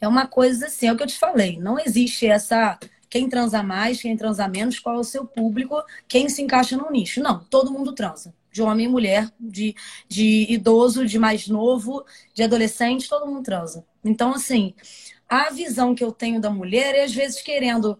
[0.00, 1.58] é uma coisa assim, é o que eu te falei.
[1.58, 2.78] Não existe essa
[3.08, 6.90] quem transa mais, quem transa menos, qual é o seu público, quem se encaixa no
[6.90, 7.20] nicho.
[7.20, 8.34] Não, todo mundo transa.
[8.52, 9.74] De homem e mulher, de,
[10.08, 13.84] de idoso, de mais novo, de adolescente, todo mundo transa.
[14.04, 14.74] Então, assim,
[15.28, 17.98] a visão que eu tenho da mulher é, às vezes, querendo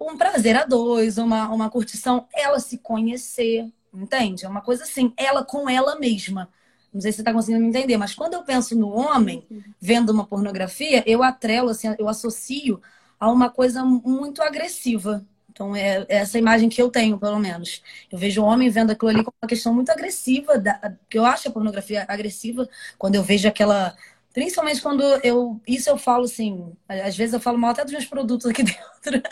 [0.00, 4.44] um prazer a dois, uma, uma curtição, ela se conhecer, entende?
[4.44, 6.50] É uma coisa assim, ela com ela mesma.
[6.92, 9.46] Não sei se você está conseguindo me entender, mas quando eu penso no homem
[9.80, 12.80] vendo uma pornografia, eu atrelo, assim, eu associo
[13.18, 15.24] a uma coisa muito agressiva.
[15.50, 17.82] Então, é, é essa imagem que eu tenho, pelo menos.
[18.12, 21.24] Eu vejo o homem vendo aquilo ali como uma questão muito agressiva, da, que eu
[21.24, 22.68] acho a pornografia agressiva,
[22.98, 23.96] quando eu vejo aquela.
[24.34, 25.58] Principalmente quando eu.
[25.66, 26.72] Isso eu falo assim.
[26.86, 29.22] Às vezes eu falo mal até dos meus produtos aqui dentro.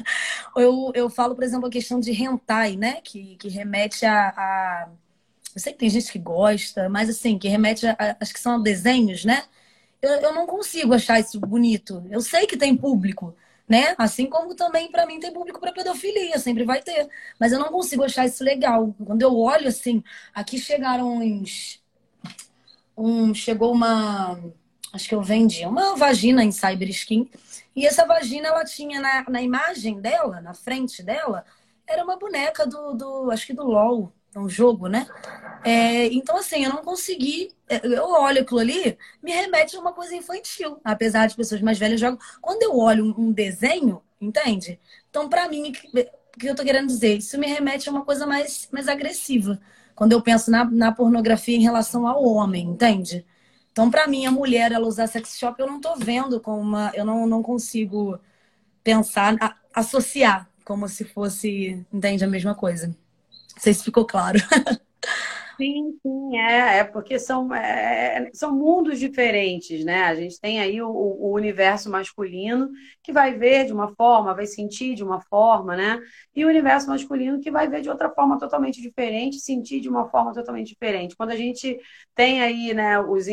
[0.57, 3.01] Eu, eu falo, por exemplo, a questão de hentai, né?
[3.03, 4.89] Que, que remete a, a
[5.55, 8.61] eu sei que tem gente que gosta, mas assim, que remete a, acho que são
[8.61, 9.45] desenhos, né?
[10.03, 12.05] Eu, eu não consigo achar isso bonito.
[12.11, 13.35] Eu sei que tem público,
[13.69, 13.95] né?
[13.97, 17.09] Assim como também para mim tem público para pedofilia, sempre vai ter.
[17.39, 18.95] Mas eu não consigo achar isso legal.
[19.05, 20.03] Quando eu olho assim,
[20.35, 21.81] aqui chegaram uns.
[22.97, 24.39] Um, chegou uma.
[24.93, 27.31] Acho que eu vendi uma vagina em Cyber Skin.
[27.77, 31.45] E essa vagina, ela tinha na, na imagem dela, na frente dela,
[31.87, 35.07] era uma boneca do, do acho que do LOL é um jogo, né?
[35.65, 37.53] É, então, assim, eu não consegui.
[37.69, 41.79] É, eu olho aquilo ali, me remete a uma coisa infantil, apesar de pessoas mais
[41.79, 42.19] velhas jogam.
[42.41, 44.79] Quando eu olho um desenho, entende?
[45.09, 45.73] Então, para mim,
[46.35, 47.19] o que eu tô querendo dizer?
[47.19, 49.61] Isso me remete a uma coisa mais, mais agressiva.
[49.95, 53.25] Quando eu penso na, na pornografia em relação ao homem, entende?
[53.73, 56.93] Então, para mim, a mulher, ela usar sex shop, eu não tô vendo como uma.
[56.95, 58.19] Eu não, não consigo
[58.85, 62.97] pensar, a, associar como se fosse, entende, a mesma coisa.
[63.55, 64.39] Não sei se ficou claro.
[65.57, 70.03] Sim, sim, é, é porque são, é, são mundos diferentes, né?
[70.03, 72.71] A gente tem aí o, o, universo masculino
[73.03, 76.01] que vai ver de uma forma, vai sentir de uma forma, né?
[76.35, 80.09] E o universo masculino que vai ver de outra forma totalmente diferente, sentir de uma
[80.09, 81.17] forma totalmente diferente.
[81.17, 81.79] Quando a gente
[82.17, 83.27] tem aí, né, os,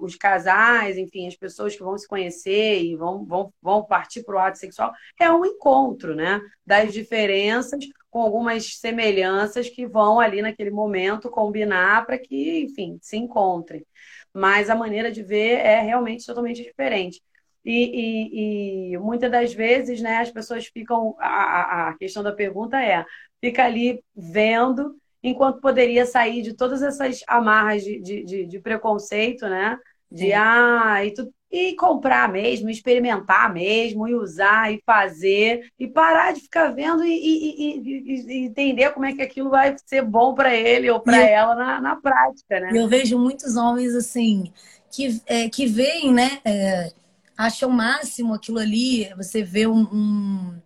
[0.00, 4.34] os casais, enfim, as pessoas que vão se conhecer e vão, vão, vão partir para
[4.34, 6.40] o ato sexual, é um encontro, né?
[6.66, 7.84] Das diferenças
[8.18, 13.86] com algumas semelhanças que vão ali naquele momento combinar para que, enfim, se encontrem.
[14.34, 17.22] Mas a maneira de ver é realmente totalmente diferente.
[17.64, 21.14] E, e, e muitas das vezes, né, as pessoas ficam.
[21.20, 23.04] A, a questão da pergunta é:
[23.40, 29.48] fica ali vendo, enquanto poderia sair de todas essas amarras de, de, de, de preconceito,
[29.48, 29.78] né?
[30.10, 36.32] De, ah, e tu, e comprar mesmo, experimentar mesmo, e usar, e fazer, e parar
[36.32, 40.34] de ficar vendo e, e, e, e entender como é que aquilo vai ser bom
[40.34, 42.70] para ele ou para ela na, na prática, né?
[42.74, 44.52] Eu vejo muitos homens assim
[44.90, 46.40] que, é, que veem, né?
[46.44, 46.92] É,
[47.36, 49.08] acham o máximo aquilo ali.
[49.16, 50.60] Você vê um, um,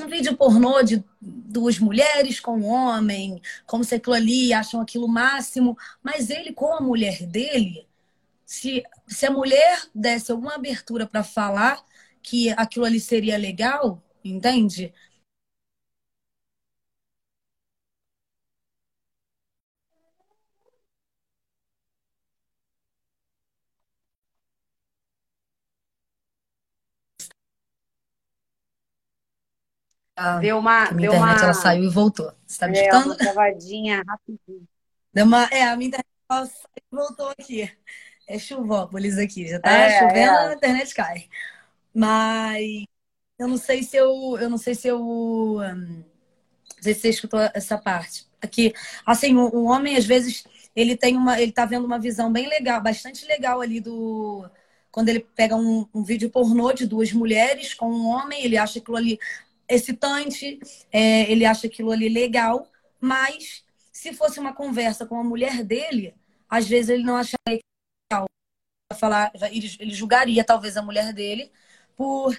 [0.00, 5.08] um vídeo pornô de duas mulheres com um homem, como se aquilo ali acham aquilo
[5.08, 7.86] máximo, mas ele com a mulher dele
[8.44, 11.82] se, se a mulher desse alguma abertura para falar
[12.22, 14.92] que aquilo ali seria legal, entende?
[30.20, 31.44] Ah, deu uma, minha deu internet uma...
[31.44, 32.32] ela saiu e voltou.
[32.44, 33.06] Você tá me é, escutando?
[33.06, 34.68] uma travadinha rapidinho.
[35.12, 37.70] Deu uma, é, a minha internet ela saiu e voltou aqui.
[38.28, 40.50] É chuvópolis aqui, já tá É, chovendo, é.
[40.50, 41.28] a internet cai.
[41.94, 42.84] Mas
[43.38, 46.04] eu não sei se eu, eu não sei se eu, hum,
[46.76, 48.26] não sei se você escutou essa parte.
[48.42, 48.72] Aqui,
[49.06, 50.44] assim, o, o homem às vezes
[50.76, 54.48] ele tem uma, ele tá vendo uma visão bem legal, bastante legal ali do
[54.92, 58.78] quando ele pega um, um vídeo pornô de duas mulheres com um homem, ele acha
[58.80, 59.18] aquilo ali
[59.68, 60.58] excitante,
[60.92, 62.68] é, ele acha aquilo ali legal,
[63.00, 66.14] mas se fosse uma conversa com a mulher dele,
[66.48, 67.60] às vezes ele não acharia
[68.96, 71.52] falar, ele, ele julgaria talvez a mulher dele
[71.94, 72.34] por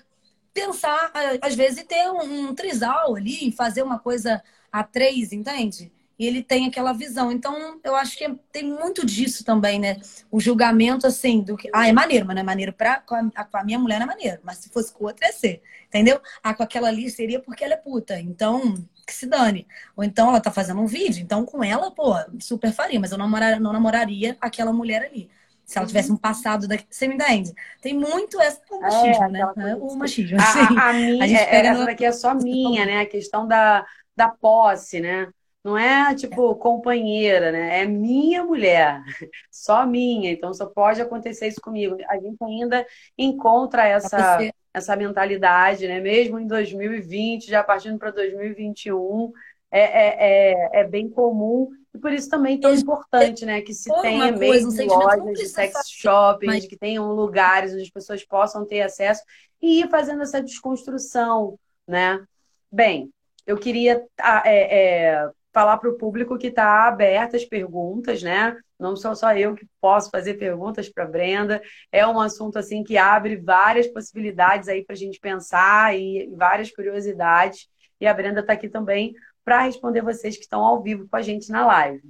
[0.54, 5.92] pensar, às vezes, ter um, um trisal ali, fazer uma coisa a três, entende?
[6.18, 7.32] E ele tem aquela visão.
[7.32, 10.02] Então, eu acho que tem muito disso também, né?
[10.30, 11.70] O julgamento, assim, do que.
[11.74, 13.00] Ah, é maneiro, mas não é maneiro pra.
[13.00, 14.40] Com a, com a minha mulher não é maneiro.
[14.44, 15.62] Mas se fosse com outra, ia ser.
[15.88, 16.20] Entendeu?
[16.44, 18.20] Ah, com aquela ali seria porque ela é puta.
[18.20, 18.76] Então,
[19.08, 19.66] que se dane.
[19.96, 21.22] Ou então ela tá fazendo um vídeo.
[21.22, 23.00] Então, com ela, pô, super faria.
[23.00, 25.30] Mas eu não, namorar, não namoraria aquela mulher ali
[25.72, 26.86] se ela tivesse um passado daqui.
[26.90, 27.54] Você me entende?
[27.82, 29.46] Tem muito essa o machismo, É, né?
[29.54, 29.98] coisa O assim.
[29.98, 30.38] machismo.
[30.38, 30.60] A, assim.
[30.78, 33.02] a, a minha, A gente é- pega essa no- daqui é só minha, né?
[33.02, 35.32] A questão da, da posse, né?
[35.64, 37.82] Não é tipo companheira, né?
[37.82, 39.02] É minha mulher,
[39.52, 40.32] só minha.
[40.32, 41.98] Então só pode acontecer isso comigo.
[42.10, 42.86] A gente ainda
[43.18, 46.00] encontra essa, Você- essa mentalidade, né?
[46.00, 49.32] Mesmo em 2020, já partindo para 2021,
[49.72, 51.70] é, é, é, é bem comum.
[52.00, 53.62] E por isso também tão importante, né?
[53.62, 57.12] Que se tenha coisa, um mesmo não lojas de sex fazer, shoppings, mas- que tenham
[57.12, 59.22] lugares onde as pessoas possam ter acesso
[59.62, 62.24] e ir fazendo essa desconstrução, né?
[62.72, 63.12] Bem,
[63.46, 68.56] eu queria ah, é, é, falar para o público que está aberto às perguntas, né?
[68.80, 71.62] Não sou só eu que posso fazer perguntas para Brenda.
[71.92, 76.72] É um assunto assim que abre várias possibilidades aí para a gente pensar e várias
[76.72, 77.68] curiosidades.
[78.00, 79.14] E a Brenda está aqui também
[79.44, 82.04] para responder vocês que estão ao vivo com a gente na live.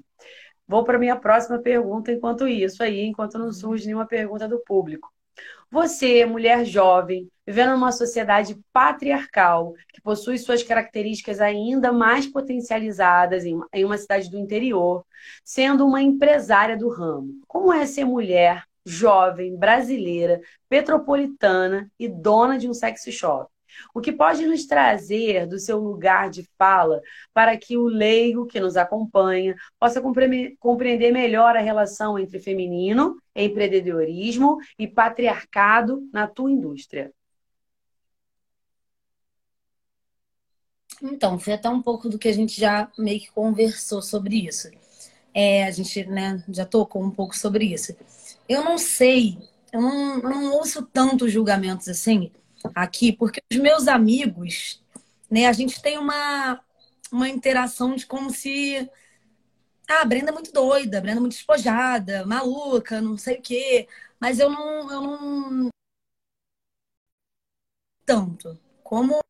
[0.68, 5.12] Vou para minha próxima pergunta enquanto isso aí, enquanto não surge nenhuma pergunta do público.
[5.72, 13.86] Você, mulher jovem, vivendo numa sociedade patriarcal, que possui suas características ainda mais potencializadas em
[13.86, 15.06] uma cidade do interior,
[15.44, 17.40] sendo uma empresária do ramo.
[17.48, 23.50] Como é ser mulher, jovem, brasileira, petropolitana e dona de um sex shop?
[23.94, 27.02] O que pode nos trazer do seu lugar de fala
[27.34, 33.18] para que o leigo que nos acompanha possa compre- compreender melhor a relação entre feminino,
[33.36, 37.12] empreendedorismo e patriarcado na tua indústria?
[41.02, 44.70] Então, foi até um pouco do que a gente já meio que conversou sobre isso.
[45.34, 47.96] É, a gente, né, já tocou um pouco sobre isso.
[48.48, 49.38] Eu não sei,
[49.72, 52.32] eu não, eu não ouço tantos julgamentos assim
[52.76, 54.82] aqui, porque os meus amigos,
[55.30, 56.60] né, a gente tem uma,
[57.12, 58.90] uma interação de como se.
[59.90, 63.42] Ah, a Brenda é muito doida, a Brenda é muito despojada, maluca, não sei o
[63.42, 63.88] quê.
[64.20, 65.70] Mas eu não, eu não
[68.06, 68.60] tanto.
[68.84, 69.22] Como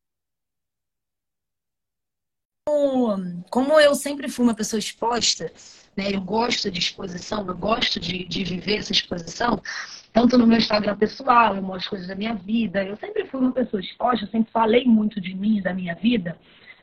[3.50, 5.52] como eu sempre fui uma pessoa exposta,
[5.96, 6.06] né?
[6.12, 9.60] Eu gosto de exposição, eu gosto de, de viver essa exposição.
[10.12, 12.84] Tanto no meu Instagram pessoal, eu mostro coisas da minha vida.
[12.84, 16.38] Eu sempre fui uma pessoa exposta, eu sempre falei muito de mim, da minha vida,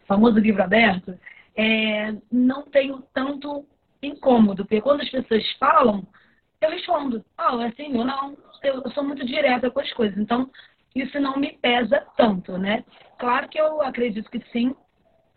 [0.08, 1.18] famoso livro aberto.
[1.56, 3.66] É, não tenho tanto
[4.02, 6.08] incômodo, porque quando as pessoas falam,
[6.62, 10.50] eu respondo, oh, assim, eu não, eu sou muito direta com as coisas, então
[10.96, 12.84] isso não me pesa tanto, né?
[13.20, 14.76] Claro que eu acredito que sim,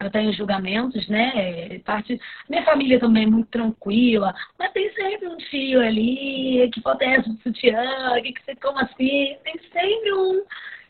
[0.01, 1.79] eu tenho julgamentos, né?
[1.85, 7.29] Parte, minha família também é muito tranquila, mas tem sempre um tio ali que protege
[7.31, 10.43] o sutiã, que, que você como assim, tem sempre um,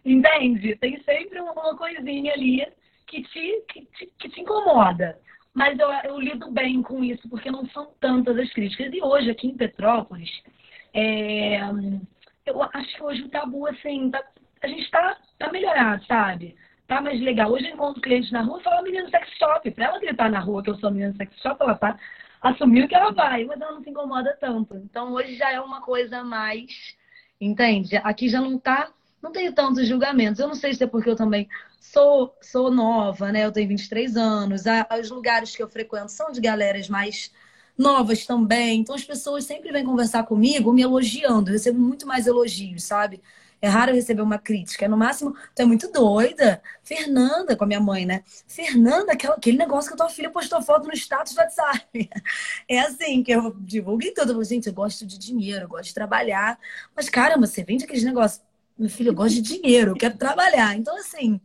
[0.04, 0.76] entende?
[0.76, 2.64] Tem sempre uma coisinha ali
[3.08, 5.18] que te, que te, que te incomoda.
[5.52, 8.92] Mas eu, eu lido bem com isso, porque não são tantas as críticas.
[8.92, 10.30] E hoje, aqui em Petrópolis,
[10.94, 11.58] é,
[12.46, 14.22] eu acho que hoje o tabu, assim, tá,
[14.62, 16.54] a gente está tá melhorado, sabe?
[16.90, 17.52] Tá mais legal.
[17.52, 19.70] Hoje eu encontro clientes na rua e falo menina sex shop.
[19.70, 21.96] Pra ela gritar na rua que eu sou menina sex shop, ela tá
[22.42, 24.74] assumiu que ela vai, mas ela não se incomoda tanto.
[24.76, 26.96] Então hoje já é uma coisa mais,
[27.40, 27.96] entende?
[27.98, 28.90] Aqui já não tá,
[29.22, 30.40] não tenho tantos julgamentos.
[30.40, 33.44] Eu não sei se é porque eu também sou sou nova, né?
[33.44, 34.64] Eu tenho 23 anos.
[35.00, 37.32] Os lugares que eu frequento são de galeras mais
[37.78, 38.80] novas também.
[38.80, 41.50] Então as pessoas sempre vêm conversar comigo me elogiando.
[41.50, 43.22] Eu recebo muito mais elogios, sabe?
[43.62, 44.88] É raro receber uma crítica.
[44.88, 46.62] No máximo, tu é muito doida.
[46.82, 48.22] Fernanda, com a minha mãe, né?
[48.46, 52.10] Fernanda, aquele negócio que tua filha postou foto no status do WhatsApp.
[52.68, 54.42] É assim que eu divulgo em tudo.
[54.44, 56.58] Gente, eu gosto de dinheiro, eu gosto de trabalhar.
[56.94, 58.42] Mas, caramba, você vende aqueles negócios.
[58.78, 60.76] Meu filho, eu gosto de dinheiro, eu quero trabalhar.
[60.76, 61.40] Então, assim,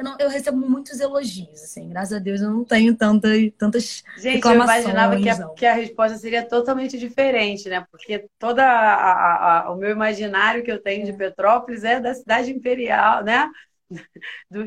[0.00, 3.28] eu, não, eu, recebo muitos elogios, assim, graças a Deus eu não tenho tanta,
[3.58, 7.86] tantas Gente, eu imaginava que a, que a, resposta seria totalmente diferente, né?
[7.90, 12.50] Porque toda a, a, o meu imaginário que eu tenho de Petrópolis é da cidade
[12.50, 13.46] imperial, né?
[14.50, 14.64] Do,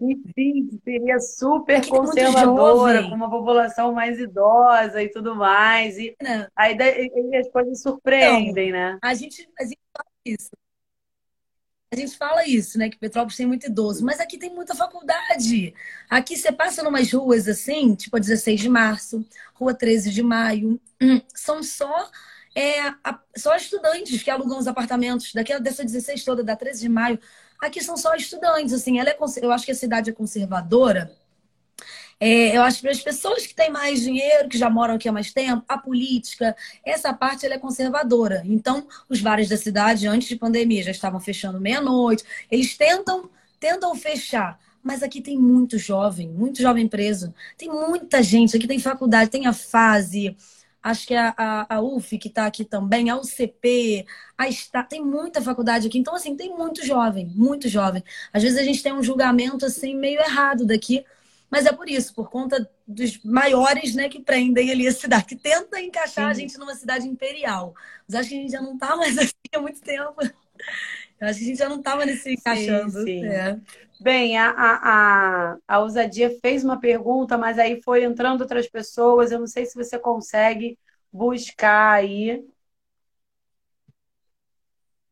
[0.00, 5.98] enfim, seria super conservadora, com uma população mais idosa e tudo mais.
[5.98, 6.14] E
[6.54, 8.98] aí, aí as coisas surpreendem, então, né?
[9.02, 10.50] A gente, a gente fala isso.
[11.92, 12.88] A gente fala isso, né?
[12.88, 15.74] Que Petrópolis tem muito idoso, mas aqui tem muita faculdade.
[16.08, 19.22] Aqui você passa numas ruas assim, tipo a 16 de março,
[19.52, 22.10] rua 13 de maio, hum, são só
[22.54, 25.34] é, a, só estudantes que alugam os apartamentos.
[25.34, 27.20] Daquela dessa 16 toda, da 13 de maio,
[27.60, 28.72] aqui são só estudantes.
[28.72, 31.14] Assim, ela é, eu acho que a cidade é conservadora
[32.24, 35.08] é, eu acho que para as pessoas que têm mais dinheiro, que já moram aqui
[35.08, 36.54] há mais tempo, a política,
[36.86, 38.44] essa parte ela é conservadora.
[38.44, 42.22] Então, os bares da cidade, antes de pandemia, já estavam fechando meia-noite.
[42.48, 44.56] Eles tentam, tentam fechar.
[44.84, 47.34] Mas aqui tem muito jovem, muito jovem preso.
[47.58, 50.36] Tem muita gente, aqui tem faculdade, tem a fase,
[50.80, 54.06] acho que a, a, a UF que está aqui também, a UCP,
[54.38, 55.98] a Está, tem muita faculdade aqui.
[55.98, 58.04] Então, assim, tem muito jovem, muito jovem.
[58.32, 61.04] Às vezes a gente tem um julgamento assim meio errado daqui,
[61.52, 65.36] mas é por isso, por conta dos maiores, né, que prendem ali a cidade, que
[65.36, 66.30] tenta encaixar Sim.
[66.30, 67.74] a gente numa cidade imperial.
[68.08, 70.14] Mas acho que a gente já não tá mais assim há muito tempo.
[71.20, 72.90] Eu acho que a gente já não estava nesse encaixando.
[72.90, 73.26] Sim, sim.
[73.26, 73.60] É.
[74.00, 79.30] Bem, a, a, a Ousadia fez uma pergunta, mas aí foi entrando outras pessoas.
[79.30, 80.78] Eu não sei se você consegue
[81.12, 82.42] buscar aí.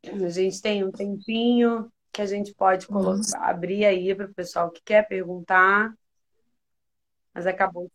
[0.05, 4.70] A gente tem um tempinho que a gente pode colocar, abrir aí para o pessoal
[4.70, 5.95] que quer perguntar
[7.34, 7.90] mas acabou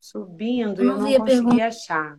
[0.00, 2.18] subindo e eu não consegui achar.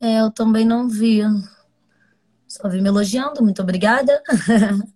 [0.00, 1.20] É, eu também não vi.
[2.46, 4.22] Só vi me elogiando, muito obrigada.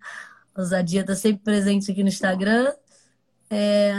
[0.57, 2.73] Ousadia está sempre presente aqui no Instagram.
[3.49, 3.93] É...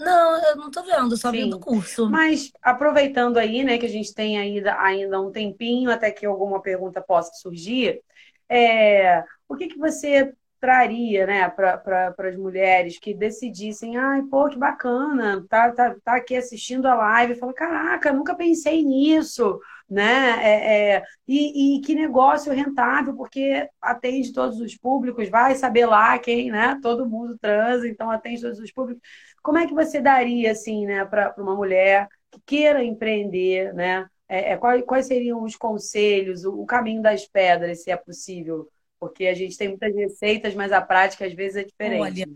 [0.00, 2.10] Não, eu não estou vendo, só vi do curso.
[2.10, 6.60] Mas aproveitando aí, né, que a gente tem ainda, ainda um tempinho até que alguma
[6.60, 8.02] pergunta possa surgir,
[8.48, 9.22] é...
[9.48, 14.58] o que, que você traria né, para pra, as mulheres que decidissem, ai, pô, que
[14.58, 20.04] bacana, tá, tá, tá aqui assistindo a live, fala, caraca, nunca pensei nisso, né?
[20.42, 26.18] É, é, e, e, que negócio rentável, porque atende todos os públicos, vai saber lá
[26.18, 26.78] quem, né?
[26.82, 29.02] Todo mundo transa, então atende todos os públicos.
[29.42, 34.06] Como é que você daria, assim, né, para uma mulher que queira empreender, né?
[34.28, 38.68] É, é, quais, quais seriam os conselhos, o, o caminho das pedras, se é possível?
[39.08, 42.00] Porque a gente tem muitas receitas, mas a prática às vezes é diferente.
[42.00, 42.28] Olha,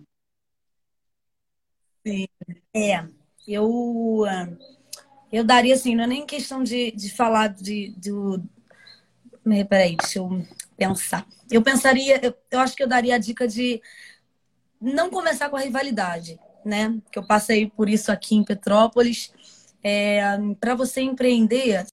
[2.07, 2.27] sim.
[2.75, 3.05] É,
[3.47, 4.25] eu,
[5.33, 8.43] eu daria assim, não é nem questão de, de falar de, do.
[9.69, 10.47] Peraí, deixa eu
[10.77, 11.27] pensar.
[11.51, 13.81] Eu pensaria, eu, eu acho que eu daria a dica de
[14.81, 16.99] não começar com a rivalidade, né?
[17.11, 19.33] Que eu passei por isso aqui em Petrópolis.
[19.83, 20.21] É,
[20.61, 21.87] para você empreender,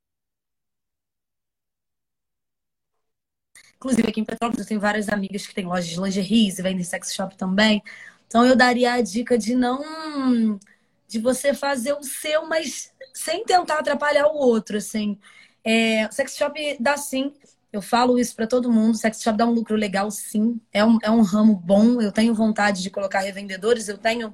[3.77, 6.83] Inclusive, aqui em Petrópolis, eu tenho várias amigas que têm lojas de lingerie e vendem
[6.83, 7.81] sex shop também.
[8.27, 10.59] Então eu daria a dica de não
[11.07, 15.17] de você fazer o seu, mas sem tentar atrapalhar o outro, assim.
[15.63, 17.33] É, sex shop dá sim.
[17.71, 18.97] Eu falo isso para todo mundo.
[18.97, 20.59] Sex shop dá um lucro legal, sim.
[20.73, 22.01] É um, é um ramo bom.
[22.01, 23.87] Eu tenho vontade de colocar revendedores.
[23.87, 24.33] Eu tenho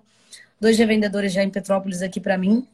[0.60, 2.68] dois revendedores já em Petrópolis aqui para mim,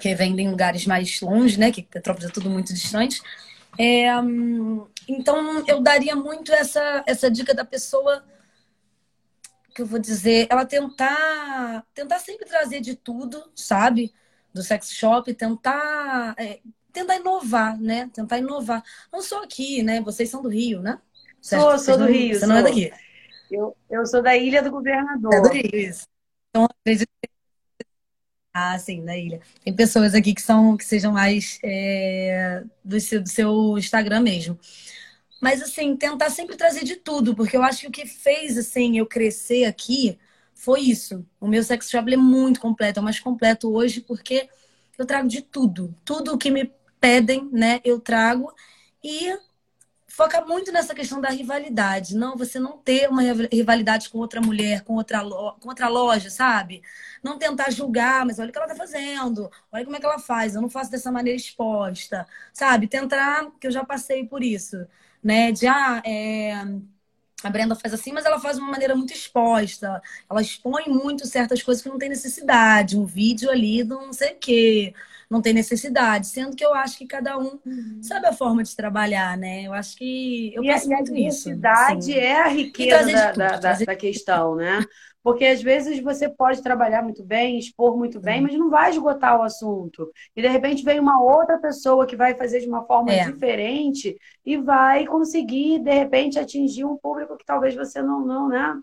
[0.00, 1.70] que vendem em lugares mais longe, né?
[1.70, 3.22] Que Petrópolis é tudo muito distante.
[3.78, 4.08] É,
[5.08, 8.22] então, eu daria muito essa, essa dica da pessoa
[9.74, 14.12] que eu vou dizer, ela tentar tentar sempre trazer de tudo, sabe?
[14.52, 16.60] Do sex shop, tentar é,
[16.92, 18.10] tentar inovar, né?
[18.12, 18.82] Tentar inovar.
[19.12, 20.00] Não só aqui, né?
[20.00, 21.00] Vocês são do Rio, né?
[21.40, 22.34] Sou, sou do não, Rio.
[22.34, 22.48] Você sou.
[22.48, 22.92] não é daqui.
[23.50, 25.32] Eu, eu sou da Ilha do Governador.
[25.32, 26.06] É do Rio, isso.
[26.50, 27.08] Então, acredito
[28.60, 29.40] ah, sim, da ilha.
[29.62, 34.58] Tem pessoas aqui que são que sejam mais é, do, seu, do seu Instagram mesmo.
[35.40, 38.98] Mas, assim, tentar sempre trazer de tudo, porque eu acho que o que fez, assim,
[38.98, 40.18] eu crescer aqui
[40.54, 41.24] foi isso.
[41.40, 44.48] O meu sex shop é muito completo, é o mais completo hoje, porque
[44.98, 45.94] eu trago de tudo.
[46.04, 48.52] Tudo o que me pedem, né, eu trago.
[49.02, 49.38] E
[50.08, 52.16] foca muito nessa questão da rivalidade.
[52.16, 53.22] Não, você não ter uma
[53.52, 55.22] rivalidade com outra mulher, com outra,
[55.60, 56.82] com outra loja, sabe?
[57.22, 60.18] Não tentar julgar, mas olha o que ela tá fazendo, olha como é que ela
[60.18, 62.88] faz, eu não faço dessa maneira exposta, sabe?
[62.88, 64.86] Tentar, que eu já passei por isso
[65.22, 65.52] né?
[65.52, 66.52] De ah, é...
[67.42, 70.00] a Brenda faz assim, mas ela faz de uma maneira muito exposta.
[70.30, 72.98] Ela expõe muito certas coisas que não tem necessidade.
[72.98, 74.94] Um vídeo ali do não sei o quê.
[75.30, 78.00] Não tem necessidade, sendo que eu acho que cada um uhum.
[78.00, 79.64] sabe a forma de trabalhar, né?
[79.64, 81.50] Eu acho que eu e a, muito a isso.
[81.62, 82.14] A assim.
[82.14, 84.82] é a riqueza da, da, da, da questão, né?
[85.28, 89.38] Porque às vezes você pode trabalhar muito bem, expor muito bem, mas não vai esgotar
[89.38, 90.10] o assunto.
[90.34, 93.30] E de repente vem uma outra pessoa que vai fazer de uma forma é.
[93.30, 98.74] diferente e vai conseguir, de repente, atingir um público que talvez você não, não né?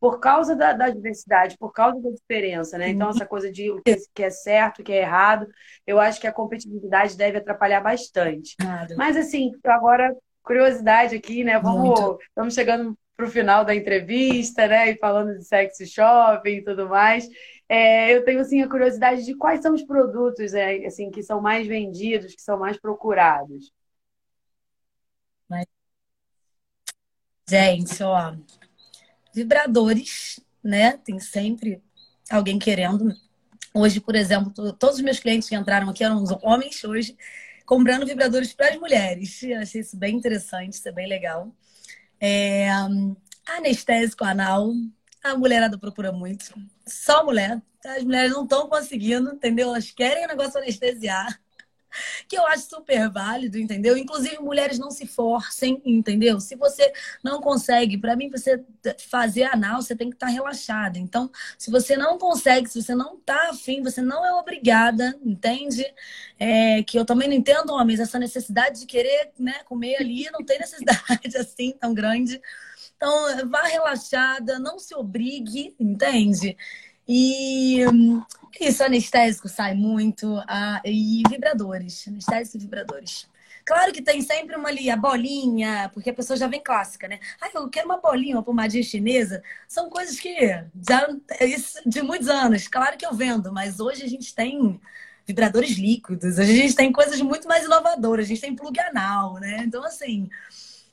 [0.00, 2.88] Por causa da, da diversidade, por causa da diferença, né?
[2.88, 5.46] Então, essa coisa de o que é certo, o que é errado,
[5.86, 8.56] eu acho que a competitividade deve atrapalhar bastante.
[8.96, 10.12] Mas, assim, agora,
[10.42, 11.60] curiosidade aqui, né?
[11.60, 14.90] Vamos, vamos chegando para o final da entrevista, né?
[14.90, 17.28] E falando de sexy shopping e tudo mais.
[17.68, 21.40] É, eu tenho assim a curiosidade de quais são os produtos é, assim que são
[21.40, 23.72] mais vendidos, que são mais procurados.
[27.48, 28.34] Gente, ó,
[29.32, 30.96] vibradores, né?
[30.98, 31.80] Tem sempre
[32.28, 33.14] alguém querendo.
[33.72, 37.16] Hoje, por exemplo, todos os meus clientes que entraram aqui eram homens hoje
[37.64, 39.42] comprando vibradores para as mulheres.
[39.42, 41.52] Eu achei isso bem interessante, isso é bem legal.
[42.28, 42.68] É,
[43.46, 44.72] anestésico anal.
[45.22, 46.44] A mulherada procura muito.
[46.86, 47.62] Só mulher.
[47.84, 49.68] As mulheres não estão conseguindo, entendeu?
[49.68, 51.40] Elas querem o negócio anestesiar.
[52.28, 53.96] Que eu acho super válido, entendeu?
[53.96, 56.40] Inclusive, mulheres não se forcem, entendeu?
[56.40, 58.62] Se você não consegue, para mim, você
[59.08, 60.98] fazer anal, você tem que estar tá relaxada.
[60.98, 65.84] Então, se você não consegue, se você não tá afim, você não é obrigada, entende?
[66.38, 70.44] É, que eu também não entendo, homens, essa necessidade de querer né, comer ali, não
[70.44, 72.40] tem necessidade assim tão grande.
[72.96, 76.56] Então, vá relaxada, não se obrigue, entende?
[77.08, 77.84] E
[78.60, 80.42] isso, anestésico sai muito.
[80.48, 83.28] Ah, e vibradores, anestésico e vibradores.
[83.64, 87.18] Claro que tem sempre uma ali, a bolinha, porque a pessoa já vem clássica, né?
[87.40, 89.42] Ah, eu quero uma bolinha, uma pomadinha chinesa.
[89.66, 90.36] São coisas que
[90.88, 91.08] já
[91.84, 92.68] de muitos anos.
[92.68, 94.80] Claro que eu vendo, mas hoje a gente tem
[95.26, 99.64] vibradores líquidos, a gente tem coisas muito mais inovadoras, a gente tem plug anal, né?
[99.66, 100.28] Então, assim,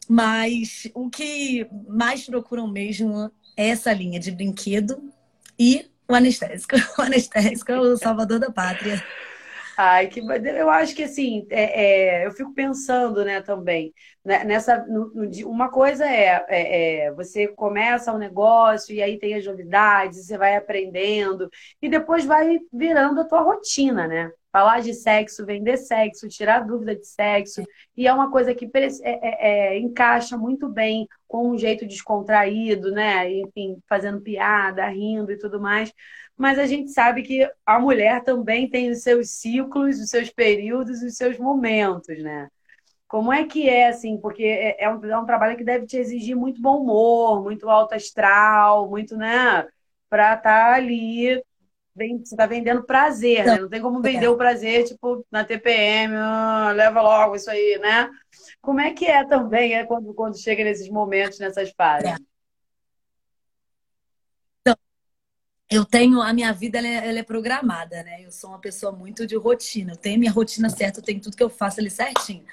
[0.09, 5.14] mas o que mais procuram mesmo é essa linha de brinquedo
[5.59, 6.76] e o anestésico.
[6.97, 9.04] O anestésico é o salvador da pátria.
[9.76, 13.91] Ai, que eu acho que assim, é, é, eu fico pensando, né, também,
[14.24, 19.18] né, nessa, no, no, uma coisa é, é, é, você começa um negócio e aí
[19.18, 21.49] tem as novidades, você vai aprendendo
[21.82, 24.32] e depois vai virando a tua rotina, né?
[24.54, 27.64] Falar de sexo, vender sexo, tirar dúvida de sexo,
[27.97, 32.91] e é uma coisa que é, é, é, encaixa muito bem com um jeito descontraído,
[32.91, 33.32] né?
[33.34, 35.91] Enfim, fazendo piada, rindo e tudo mais.
[36.38, 41.01] Mas a gente sabe que a mulher também tem os seus ciclos, os seus períodos,
[41.01, 42.47] os seus momentos, né?
[43.08, 44.18] Como é que é, assim?
[44.20, 47.70] Porque é, é um, é um trabalho que deve te exigir muito bom humor, muito
[47.70, 49.68] alto astral, muito, né?
[50.10, 51.41] Para estar tá ali
[51.96, 53.60] você está vendendo prazer, né?
[53.60, 58.10] Não tem como vender o prazer, tipo, na TPM, ah, leva logo isso aí, né?
[58.62, 62.10] Como é que é também é, quando, quando chega nesses momentos, nessas fases?
[62.10, 62.16] É.
[64.62, 64.76] Então,
[65.70, 68.24] eu tenho, a minha vida ela é, ela é, programada, né?
[68.24, 69.94] Eu sou uma pessoa muito de rotina.
[69.94, 72.44] Eu tenho minha rotina certa, eu tenho tudo que eu faço ali certinho.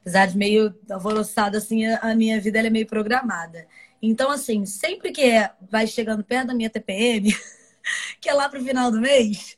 [0.00, 3.66] Apesar de meio alvoroçada, assim, a minha vida ela é meio programada.
[4.00, 7.34] Então, assim, sempre que é, vai chegando perto da minha TPM,
[8.20, 9.56] que é lá para o final do mês,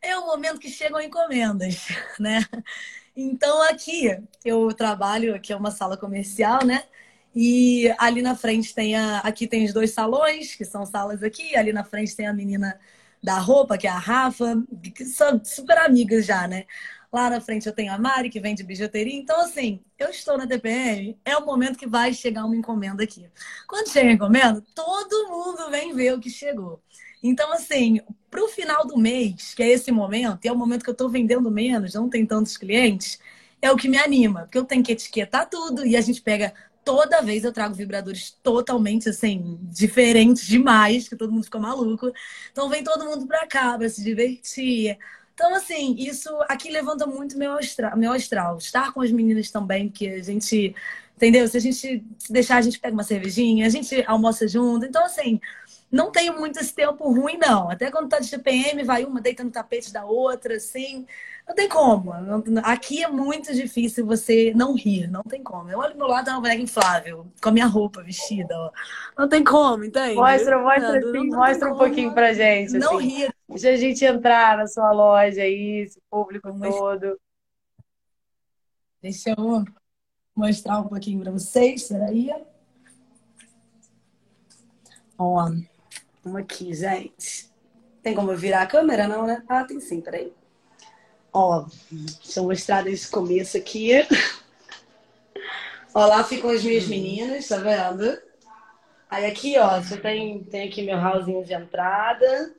[0.00, 1.88] é o momento que chegam encomendas,
[2.18, 2.44] né?
[3.16, 6.84] Então, aqui eu trabalho, aqui é uma sala comercial, né?
[7.34, 9.18] E ali na frente tem a.
[9.18, 11.56] Aqui tem os dois salões, que são salas aqui.
[11.56, 12.78] Ali na frente tem a menina
[13.22, 14.62] da roupa, que é a Rafa,
[14.94, 16.64] que são super amigas já, né?
[17.12, 19.14] Lá na frente eu tenho a Mari, que vende bijuteria.
[19.14, 23.28] Então, assim, eu estou na TPM, é o momento que vai chegar uma encomenda aqui.
[23.68, 26.82] Quando chega a encomenda, todo mundo vem ver o que chegou.
[27.26, 28.00] Então, assim,
[28.30, 30.92] para o final do mês, que é esse momento, e é o momento que eu
[30.92, 33.18] estou vendendo menos, não tem tantos clientes,
[33.62, 36.52] é o que me anima, porque eu tenho que etiquetar tudo e a gente pega.
[36.84, 42.12] Toda vez eu trago vibradores totalmente assim, diferentes demais, que todo mundo fica maluco.
[42.52, 44.98] Então vem todo mundo para cá para se divertir,
[45.34, 48.56] então, assim, isso aqui levanta muito meu astral, meu astral.
[48.58, 50.74] Estar com as meninas também, que a gente,
[51.16, 51.48] entendeu?
[51.48, 54.86] Se a gente se deixar, a gente pega uma cervejinha, a gente almoça junto.
[54.86, 55.40] Então, assim,
[55.94, 57.70] não tenho muito esse tempo ruim, não.
[57.70, 61.06] Até quando tá de GPM, vai uma deita no tapete da outra, assim.
[61.46, 62.12] Não tem como.
[62.64, 65.70] Aqui é muito difícil você não rir, não tem como.
[65.70, 68.72] Eu olho do meu lado, é uma boneca inflável, com a minha roupa vestida, ó.
[69.16, 70.16] Não tem como, entende?
[70.16, 72.76] Mostra, mostra, não, não mostra um pouquinho pra gente.
[72.76, 73.08] Não assim.
[73.08, 73.34] rir.
[73.48, 76.74] Deixa a gente entrar na sua loja aí, esse público Vamos...
[76.74, 77.20] todo.
[79.00, 79.64] Deixa eu
[80.34, 82.30] mostrar um pouquinho pra vocês, peraí.
[85.16, 85.50] Ó,
[86.24, 87.52] vamos aqui, gente.
[88.02, 89.42] Tem como virar a câmera, não, né?
[89.48, 90.32] Ah, tem sim, peraí.
[91.32, 93.90] Ó, deixa eu mostrar desse começo aqui.
[95.94, 98.18] Ó, lá ficam as minhas meninas, tá vendo?
[99.08, 102.52] Aí aqui, ó, você tem, tem aqui meu hallzinho de entrada.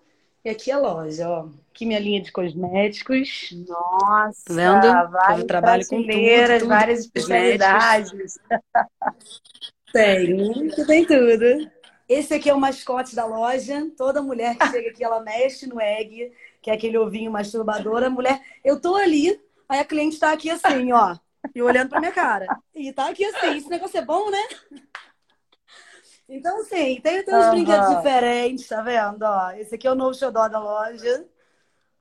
[0.44, 1.50] E aqui a loja, ó.
[1.74, 3.50] Aqui minha linha de cosméticos.
[3.68, 5.12] Nossa, tá vendo?
[5.12, 8.40] Várias eu trabalho com tudo, tudo, várias especialidades.
[9.92, 11.72] Tem, tem tudo.
[12.08, 13.90] Esse aqui é o mascote da loja.
[13.98, 16.32] Toda mulher que chega aqui, ela mexe no egg
[16.66, 19.40] que é aquele ovinho masturbador, a mulher, eu tô ali,
[19.70, 21.16] aí a cliente tá aqui assim, ó,
[21.54, 22.48] e olhando pra minha cara.
[22.74, 24.40] E tá aqui assim, esse negócio é bom, né?
[26.28, 27.52] Então, assim, tem, tem uns uhum.
[27.52, 29.22] brinquedos diferentes, tá vendo?
[29.22, 31.28] Ó, esse aqui é o novo xodó da loja.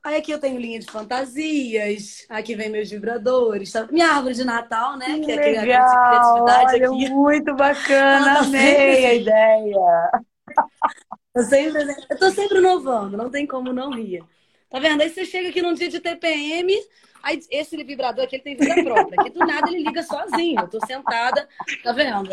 [0.05, 3.89] Aí aqui eu tenho linha de fantasias, aqui vem meus vibradores, tá?
[3.91, 5.19] minha árvore de Natal, né?
[5.19, 7.11] Que, que é aquele de criatividade olha, aqui.
[7.11, 10.11] Muito bacana, amei a ideia.
[11.35, 14.23] Eu, sempre, eu tô sempre inovando, não tem como não rir.
[14.71, 15.01] Tá vendo?
[15.01, 16.73] Aí você chega aqui num dia de TPM,
[17.21, 19.21] aí esse vibrador aqui ele tem vida própria.
[19.21, 20.61] Aqui do nada ele liga sozinho.
[20.61, 21.49] Eu tô sentada,
[21.83, 22.31] tá vendo?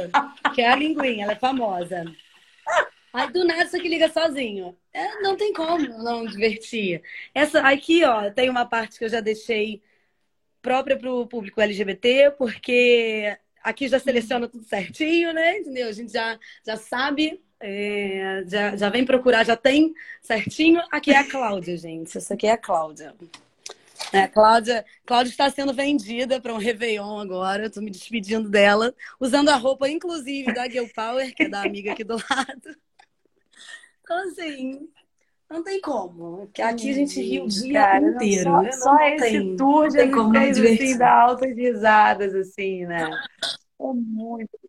[0.53, 2.05] Que é a linguinha, ela é famosa.
[3.13, 4.77] Aí do nada isso aqui liga sozinho.
[4.93, 7.01] É, não tem como não divertir.
[7.33, 9.81] Essa aqui, ó, tem uma parte que eu já deixei
[10.61, 15.59] própria para o público LGBT, porque aqui já seleciona tudo certinho, né?
[15.59, 15.87] Entendeu?
[15.89, 20.81] A gente já, já sabe é, já, já vem procurar, já tem certinho.
[20.91, 22.17] Aqui é a Cláudia, gente.
[22.17, 23.13] Essa aqui é a Cláudia.
[24.11, 27.67] É, Cláudia, Cláudia está sendo vendida para um Réveillon agora.
[27.67, 31.91] Estou me despedindo dela, usando a roupa, inclusive, da Girl Power, que é da amiga
[31.91, 32.75] aqui do lado.
[34.11, 34.89] Então, assim,
[35.49, 36.37] não tem como.
[36.39, 38.43] Porque aqui a gente ri o dia Cara, inteiro.
[38.43, 43.09] Só, só esse tem, tour de assim, dá altas risadas, assim, né?
[43.81, 44.60] É muito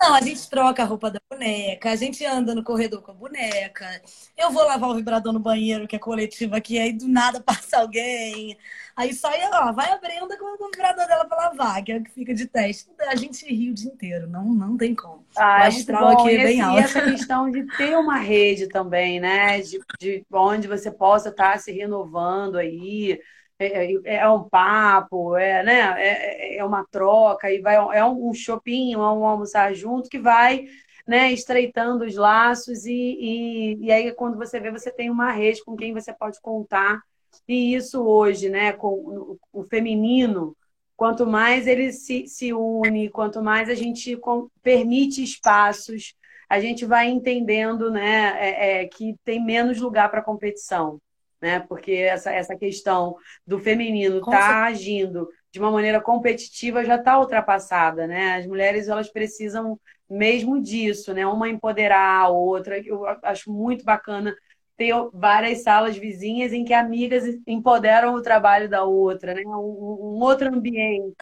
[0.00, 3.14] não, a gente troca a roupa da boneca, a gente anda no corredor com a
[3.14, 4.02] boneca.
[4.36, 7.78] Eu vou lavar o vibrador no banheiro, que é coletivo aqui, aí do nada passa
[7.78, 8.58] alguém.
[8.94, 12.02] Aí sai, ó, vai a Brenda com o vibrador dela pra lavar, que é o
[12.02, 12.90] que fica de teste.
[13.08, 15.24] A gente ri o dia inteiro, não, não tem como.
[15.36, 16.78] Ah, o é astral aqui é bem alto.
[16.78, 19.60] E essa questão de ter uma rede também, né?
[19.60, 23.18] De, de onde você possa estar tá se renovando aí
[23.58, 28.32] é, é, é um papo, é, né, é, é uma troca, e vai, é um
[28.34, 30.66] shopping, é um almoçar junto que vai
[31.06, 35.64] né, estreitando os laços, e, e, e aí quando você vê, você tem uma rede
[35.64, 37.00] com quem você pode contar.
[37.46, 40.56] E isso hoje, né, com o, o feminino,
[40.96, 46.14] quanto mais ele se, se une, quanto mais a gente com, permite espaços,
[46.48, 51.00] a gente vai entendendo né, é, é, que tem menos lugar para competição
[51.40, 51.60] né?
[51.60, 53.16] Porque essa, essa questão
[53.46, 58.36] do feminino estar tá agindo de uma maneira competitiva já está ultrapassada, né?
[58.36, 59.78] As mulheres elas precisam
[60.08, 61.26] mesmo disso, né?
[61.26, 62.78] Uma empoderar a outra.
[62.78, 64.34] Eu acho muito bacana
[64.76, 69.42] ter várias salas vizinhas em que amigas empoderam o trabalho da outra, né?
[69.46, 71.16] Um, um outro ambiente.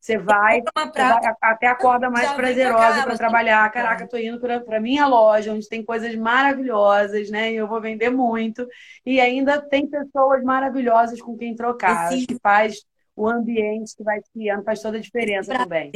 [0.00, 3.70] Você vai, vai até acorda mais prazerosa para trabalhar.
[3.70, 7.52] Caraca, tô indo para minha loja, onde tem coisas maravilhosas, né?
[7.52, 8.66] E eu vou vender muito.
[9.04, 12.12] E ainda tem pessoas maravilhosas com quem trocar.
[12.12, 12.26] Esse...
[12.26, 12.82] Que faz
[13.14, 15.90] o ambiente que vai criando, faz toda a diferença também.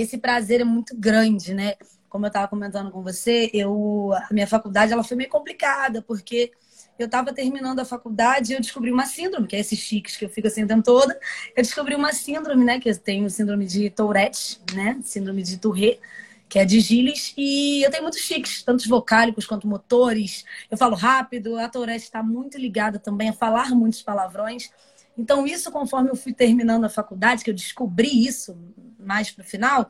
[0.00, 1.74] esse prazer é muito grande, né?
[2.08, 6.52] Como eu estava comentando com você, eu a minha faculdade ela foi meio complicada, porque
[6.98, 10.24] eu estava terminando a faculdade e eu descobri uma síndrome, que é esses chiques que
[10.24, 11.12] eu fico assim o tempo todo.
[11.56, 12.80] Eu descobri uma síndrome, né?
[12.80, 14.98] Que eu tenho síndrome de Tourette, né?
[15.02, 16.00] Síndrome de Tourette,
[16.48, 17.32] que é de Gilles.
[17.36, 20.44] E eu tenho muitos chiques, tanto vocálicos quanto motores.
[20.70, 21.56] Eu falo rápido.
[21.56, 24.70] A Tourette está muito ligada também a falar muitos palavrões.
[25.16, 28.56] Então, isso, conforme eu fui terminando a faculdade, que eu descobri isso
[28.98, 29.88] mais para o final,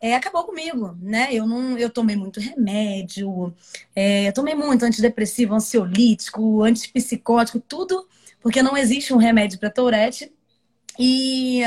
[0.00, 1.28] é, acabou comigo, né?
[1.30, 3.54] Eu não, eu tomei muito remédio,
[3.94, 8.08] é, eu tomei muito antidepressivo, ansiolítico, antipsicótico, tudo,
[8.40, 10.32] porque não existe um remédio para Tourette.
[10.98, 11.62] E,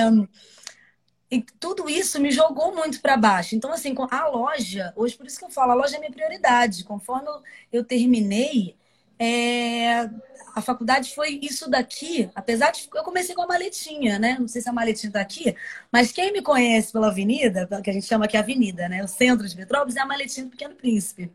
[1.29, 3.55] e tudo isso me jogou muito para baixo.
[3.55, 6.83] Então, assim, a loja, hoje por isso que eu falo, a loja é minha prioridade.
[6.83, 8.75] Conforme eu, eu terminei,
[9.23, 10.09] é,
[10.53, 14.35] a faculdade foi isso daqui, apesar de eu comecei com a maletinha, né?
[14.37, 15.55] Não sei se a maletinha tá aqui,
[15.89, 19.01] mas quem me conhece pela avenida, que a gente chama aqui avenida, né?
[19.01, 21.31] O centro de Petrópolis é a maletinha do Pequeno Príncipe.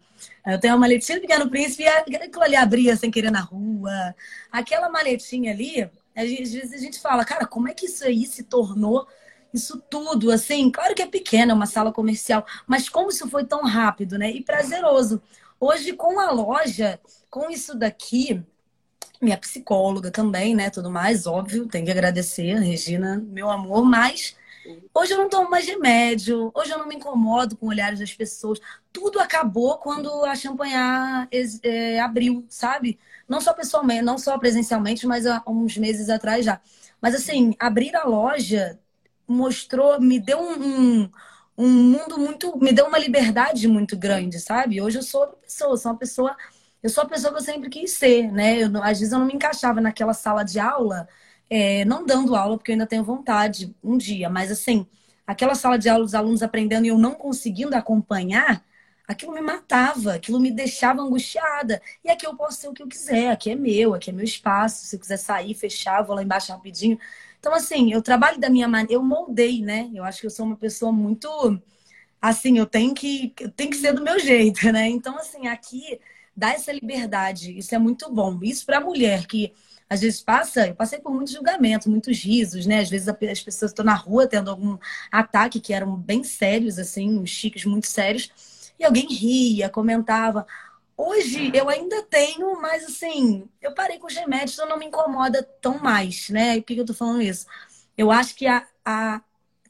[0.47, 4.14] Eu tenho a maletinha do Pequeno Príncipe e aquilo ali abria sem querer na rua.
[4.53, 8.43] Aquela maletinha ali, às vezes a gente fala, cara, como é que isso aí se
[8.43, 9.07] tornou
[9.53, 13.47] isso tudo, assim, claro que é pequena, é uma sala comercial, mas como isso foi
[13.47, 14.30] tão rápido, né?
[14.30, 15.22] E prazeroso.
[15.61, 18.42] Hoje, com a loja, com isso daqui,
[19.20, 20.70] minha psicóloga também, né?
[20.70, 24.36] Tudo mais, óbvio, tem que agradecer, Regina, meu amor, mas
[24.94, 28.61] hoje eu não tomo mais remédio, hoje eu não me incomodo com olhares das pessoas.
[28.92, 31.28] Tudo acabou quando a Champanhar
[31.62, 32.98] é, abriu, sabe?
[33.28, 36.61] Não só pessoalmente, não só presencialmente, mas há uns meses atrás já.
[37.00, 38.78] Mas assim, abrir a loja
[39.26, 41.11] mostrou, me deu um, um,
[41.59, 44.80] um mundo muito, me deu uma liberdade muito grande, sabe?
[44.80, 46.36] Hoje eu sou outra pessoa, sou uma pessoa
[46.82, 48.62] eu sou a pessoa que eu sempre quis ser, né?
[48.62, 51.09] Eu, às vezes eu não me encaixava naquela sala de aula,
[51.50, 54.86] é, não dando aula, porque eu ainda tenho vontade um dia, mas assim,
[55.26, 58.64] aquela sala de aula, os alunos aprendendo e eu não conseguindo acompanhar,
[59.09, 61.82] aquilo me matava, aquilo me deixava angustiada.
[62.04, 64.24] E aqui eu posso ser o que eu quiser, aqui é meu, aqui é meu
[64.24, 64.86] espaço.
[64.86, 66.98] Se eu quiser sair, fechar, vou lá embaixo rapidinho.
[67.39, 69.91] Então, assim, eu trabalho da minha maneira, eu moldei, né?
[69.95, 71.28] Eu acho que eu sou uma pessoa muito
[72.20, 74.89] assim, eu tenho que, eu tenho que ser do meu jeito, né?
[74.89, 76.01] Então, assim, aqui
[76.36, 77.57] dá essa liberdade.
[77.57, 78.39] Isso é muito bom.
[78.43, 79.53] Isso para a mulher que
[79.91, 82.80] às vezes passa, eu passei por muitos julgamentos, muitos risos, né?
[82.80, 84.76] Às vezes as pessoas estão na rua tendo algum
[85.11, 88.30] ataque que eram bem sérios, assim, uns chiques muito sérios,
[88.78, 90.47] e alguém ria, comentava.
[91.01, 95.44] Hoje eu ainda tenho, mas assim, eu parei com os remédios, então não me incomoda
[95.62, 96.57] tão mais, né?
[96.57, 97.46] E por que eu tô falando isso?
[97.96, 99.22] Eu acho que a, a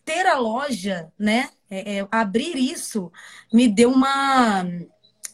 [0.05, 1.51] ter a loja, né?
[1.71, 3.13] É, é, abrir isso
[3.53, 4.65] me deu uma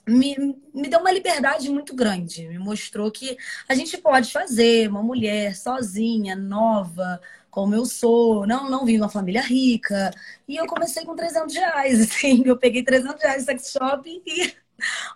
[0.07, 0.37] me,
[0.75, 2.49] me deu uma liberdade muito grande.
[2.49, 3.37] Me mostrou que
[3.69, 7.21] a gente pode fazer, uma mulher sozinha, nova,
[7.51, 10.11] como eu sou, não, não vim de uma família rica.
[10.49, 12.43] E eu comecei com 300 reais, assim.
[12.45, 14.55] Eu peguei 300 reais no sex shop e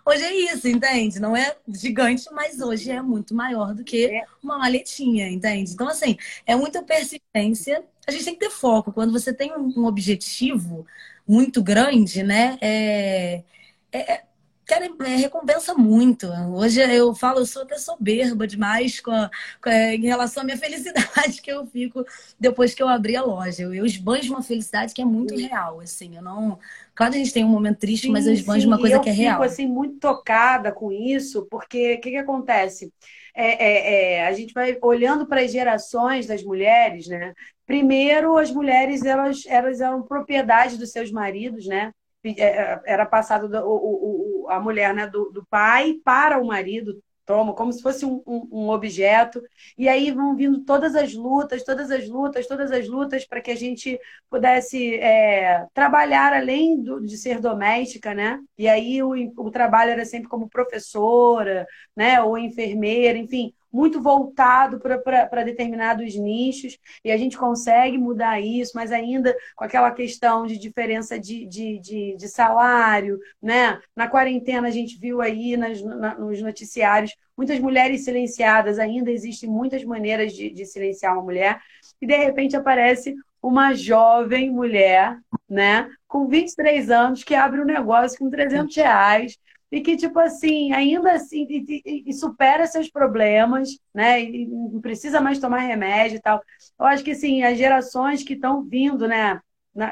[0.05, 1.19] hoje é isso, entende?
[1.19, 4.25] Não é gigante, mas hoje é muito maior do que é.
[4.43, 5.71] uma maletinha, entende?
[5.73, 7.83] Então, assim, é muita persistência.
[8.07, 8.91] A gente tem que ter foco.
[8.91, 10.85] Quando você tem um objetivo
[11.27, 12.57] muito grande, né?
[12.61, 13.43] É,
[13.91, 14.23] é,
[14.69, 16.27] querem, é, recompensa muito.
[16.53, 19.29] Hoje eu falo, eu sou até soberba demais com, a,
[19.61, 22.05] com a, em relação à minha felicidade que eu fico
[22.39, 23.63] depois que eu abri a loja.
[23.63, 25.47] Eu, eu esbanjo uma felicidade que é muito sim.
[25.47, 26.15] real, assim.
[26.15, 26.59] Eu não...
[26.93, 28.67] Claro que a gente tem um momento triste, sim, mas eu esbanjo sim.
[28.67, 29.41] uma coisa que é real.
[29.41, 32.93] Eu fico, assim, muito tocada com isso, porque o que, que acontece?
[33.33, 37.33] É, é, é, a gente vai olhando para as gerações das mulheres, né?
[37.65, 41.91] Primeiro, as mulheres elas, elas eram propriedade dos seus maridos, né?
[42.23, 46.45] É, é, era passado do, o, o, a mulher né, do, do, pai para o
[46.45, 49.41] marido, toma, como se fosse um, um, um, objeto.
[49.77, 53.51] E aí vão vindo todas as lutas, todas as lutas, todas as lutas para que
[53.51, 53.97] a gente
[54.29, 58.39] pudesse é, trabalhar além do, de ser doméstica, né?
[58.57, 61.65] E aí o, o trabalho era sempre como professora,
[61.95, 62.21] né?
[62.21, 68.91] Ou enfermeira, enfim muito voltado para determinados nichos, e a gente consegue mudar isso, mas
[68.91, 73.79] ainda com aquela questão de diferença de, de, de, de salário, né?
[73.95, 79.49] Na quarentena a gente viu aí nas, na, nos noticiários muitas mulheres silenciadas, ainda existem
[79.49, 81.61] muitas maneiras de, de silenciar uma mulher,
[82.01, 85.17] e de repente aparece uma jovem mulher,
[85.49, 89.37] né, com 23 anos, que abre um negócio com 300 reais,
[89.71, 94.21] e que, tipo assim, ainda assim, e, e, supera seus problemas, né?
[94.23, 96.41] E não precisa mais tomar remédio e tal.
[96.79, 99.39] Eu acho que, assim, as gerações que estão vindo, né?
[99.73, 99.87] Na,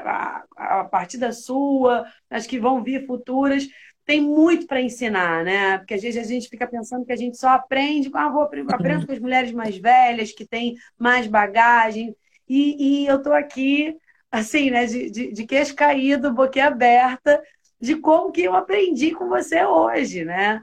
[0.58, 3.68] a, a partir da sua, as que vão vir futuras,
[4.04, 5.78] tem muito para ensinar, né?
[5.78, 9.06] Porque às vezes a gente fica pensando que a gente só aprende, ah, vou aprendo
[9.06, 12.16] com as mulheres mais velhas, que têm mais bagagem.
[12.50, 13.96] E, e eu estou aqui
[14.32, 17.42] assim, né, de, de, de queixo caído, boquiaberta,
[17.80, 20.62] de como que eu aprendi com você hoje, né?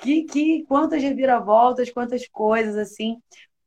[0.00, 3.16] Que, que, quantas reviravoltas, quantas coisas, assim.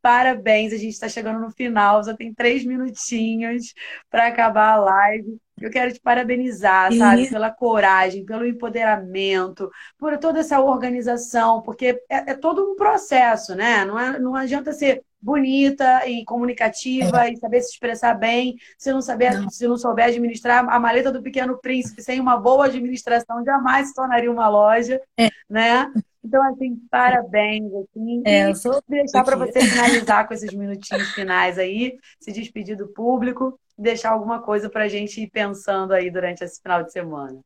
[0.02, 3.74] Parabéns, a gente está chegando no final, só tem três minutinhos
[4.10, 5.38] para acabar a live.
[5.62, 12.32] Eu quero te parabenizar, sabe, pela coragem, pelo empoderamento, por toda essa organização, porque é,
[12.32, 13.86] é todo um processo, né?
[13.86, 17.32] Não, é, não adianta ser bonita e comunicativa é.
[17.32, 19.50] e saber se expressar bem, se não saber, não.
[19.50, 23.96] se não souber administrar a maleta do Pequeno Príncipe sem uma boa administração, jamais se
[23.96, 25.30] tornaria uma loja, é.
[25.50, 25.90] né?
[26.24, 27.72] Então, assim, parabéns.
[27.74, 32.78] Assim, é, eu sou deixar para você finalizar com esses minutinhos finais aí, se despedir
[32.78, 36.92] do público, deixar alguma coisa para a gente ir pensando aí durante esse final de
[36.92, 37.40] semana.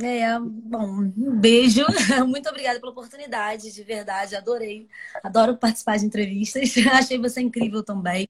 [0.00, 1.84] É, bom, um beijo.
[2.26, 4.88] Muito obrigada pela oportunidade, de verdade, adorei.
[5.22, 6.74] Adoro participar de entrevistas.
[6.92, 8.28] Achei você incrível também.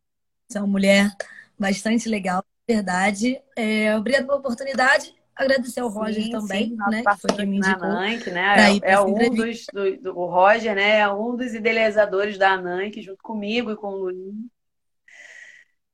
[0.49, 1.11] Você é uma mulher
[1.59, 3.41] bastante legal, de verdade.
[3.57, 7.03] É, obrigada pela oportunidade agradecer ao Roger sim, também, sim, né?
[7.03, 7.89] Que foi quem me indicou.
[7.89, 8.79] Nank, né?
[8.83, 10.99] É, é um dos, do, do, o Roger, né?
[10.99, 14.35] É um dos idealizadores da Nank, junto comigo e com o Luiz.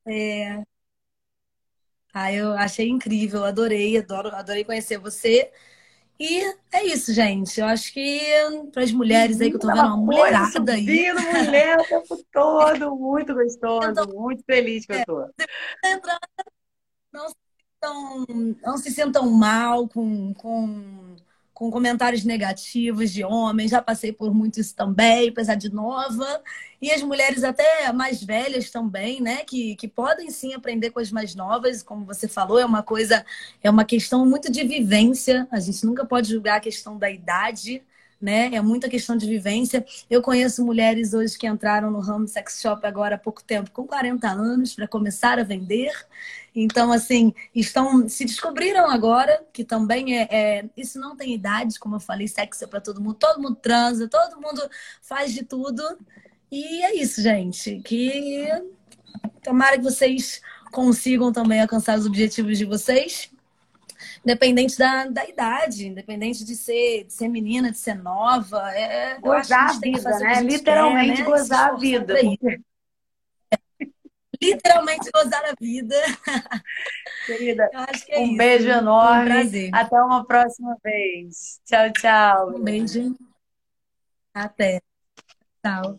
[0.06, 0.62] É.
[2.12, 5.50] Ah, eu achei incrível, adorei, adoro, adorei conhecer você.
[6.20, 6.42] E
[6.72, 7.60] é isso, gente.
[7.60, 8.20] Eu acho que
[8.72, 11.12] para as mulheres aí que eu tô vendo uma mulherada aí.
[11.12, 15.30] mulher o tempo todo, muito gostoso, então, muito feliz que eu tô.
[17.12, 21.14] Não sintam, não se sintam mal com, com,
[21.58, 23.72] com comentários negativos de homens.
[23.72, 26.40] Já passei por muito isso também, apesar de nova.
[26.80, 29.38] E as mulheres até mais velhas também, né?
[29.38, 31.82] Que, que podem sim aprender coisas mais novas.
[31.82, 33.26] Como você falou, é uma coisa,
[33.60, 35.48] é uma questão muito de vivência.
[35.50, 37.82] A gente nunca pode julgar a questão da idade
[38.20, 38.54] né?
[38.54, 39.84] É muita questão de vivência.
[40.10, 43.86] Eu conheço mulheres hoje que entraram no ramo sex shop agora há pouco tempo, com
[43.86, 45.92] 40 anos, para começar a vender.
[46.54, 51.96] Então, assim, estão se descobriram agora que também é, é isso não tem idade, como
[51.96, 54.68] eu falei, sexo é para todo mundo, todo mundo transa, todo mundo
[55.00, 55.82] faz de tudo.
[56.50, 57.80] E é isso, gente.
[57.80, 58.48] Que
[59.42, 60.40] tomara que vocês
[60.72, 63.30] consigam também alcançar os objetivos de vocês
[64.28, 68.70] independente da, da idade, independente de ser, de ser menina, de ser nova.
[68.72, 70.42] É, gozar a vida, né?
[70.42, 71.24] Literalmente quer, né?
[71.24, 72.14] gozar a vida.
[74.40, 75.96] Literalmente gozar a vida.
[77.26, 77.70] Querida,
[78.08, 78.36] é um isso.
[78.36, 79.70] beijo enorme.
[79.70, 81.60] Um Até uma próxima vez.
[81.64, 82.50] Tchau, tchau.
[82.50, 83.16] Um beijo.
[84.34, 84.80] Até.
[85.64, 85.98] Tchau.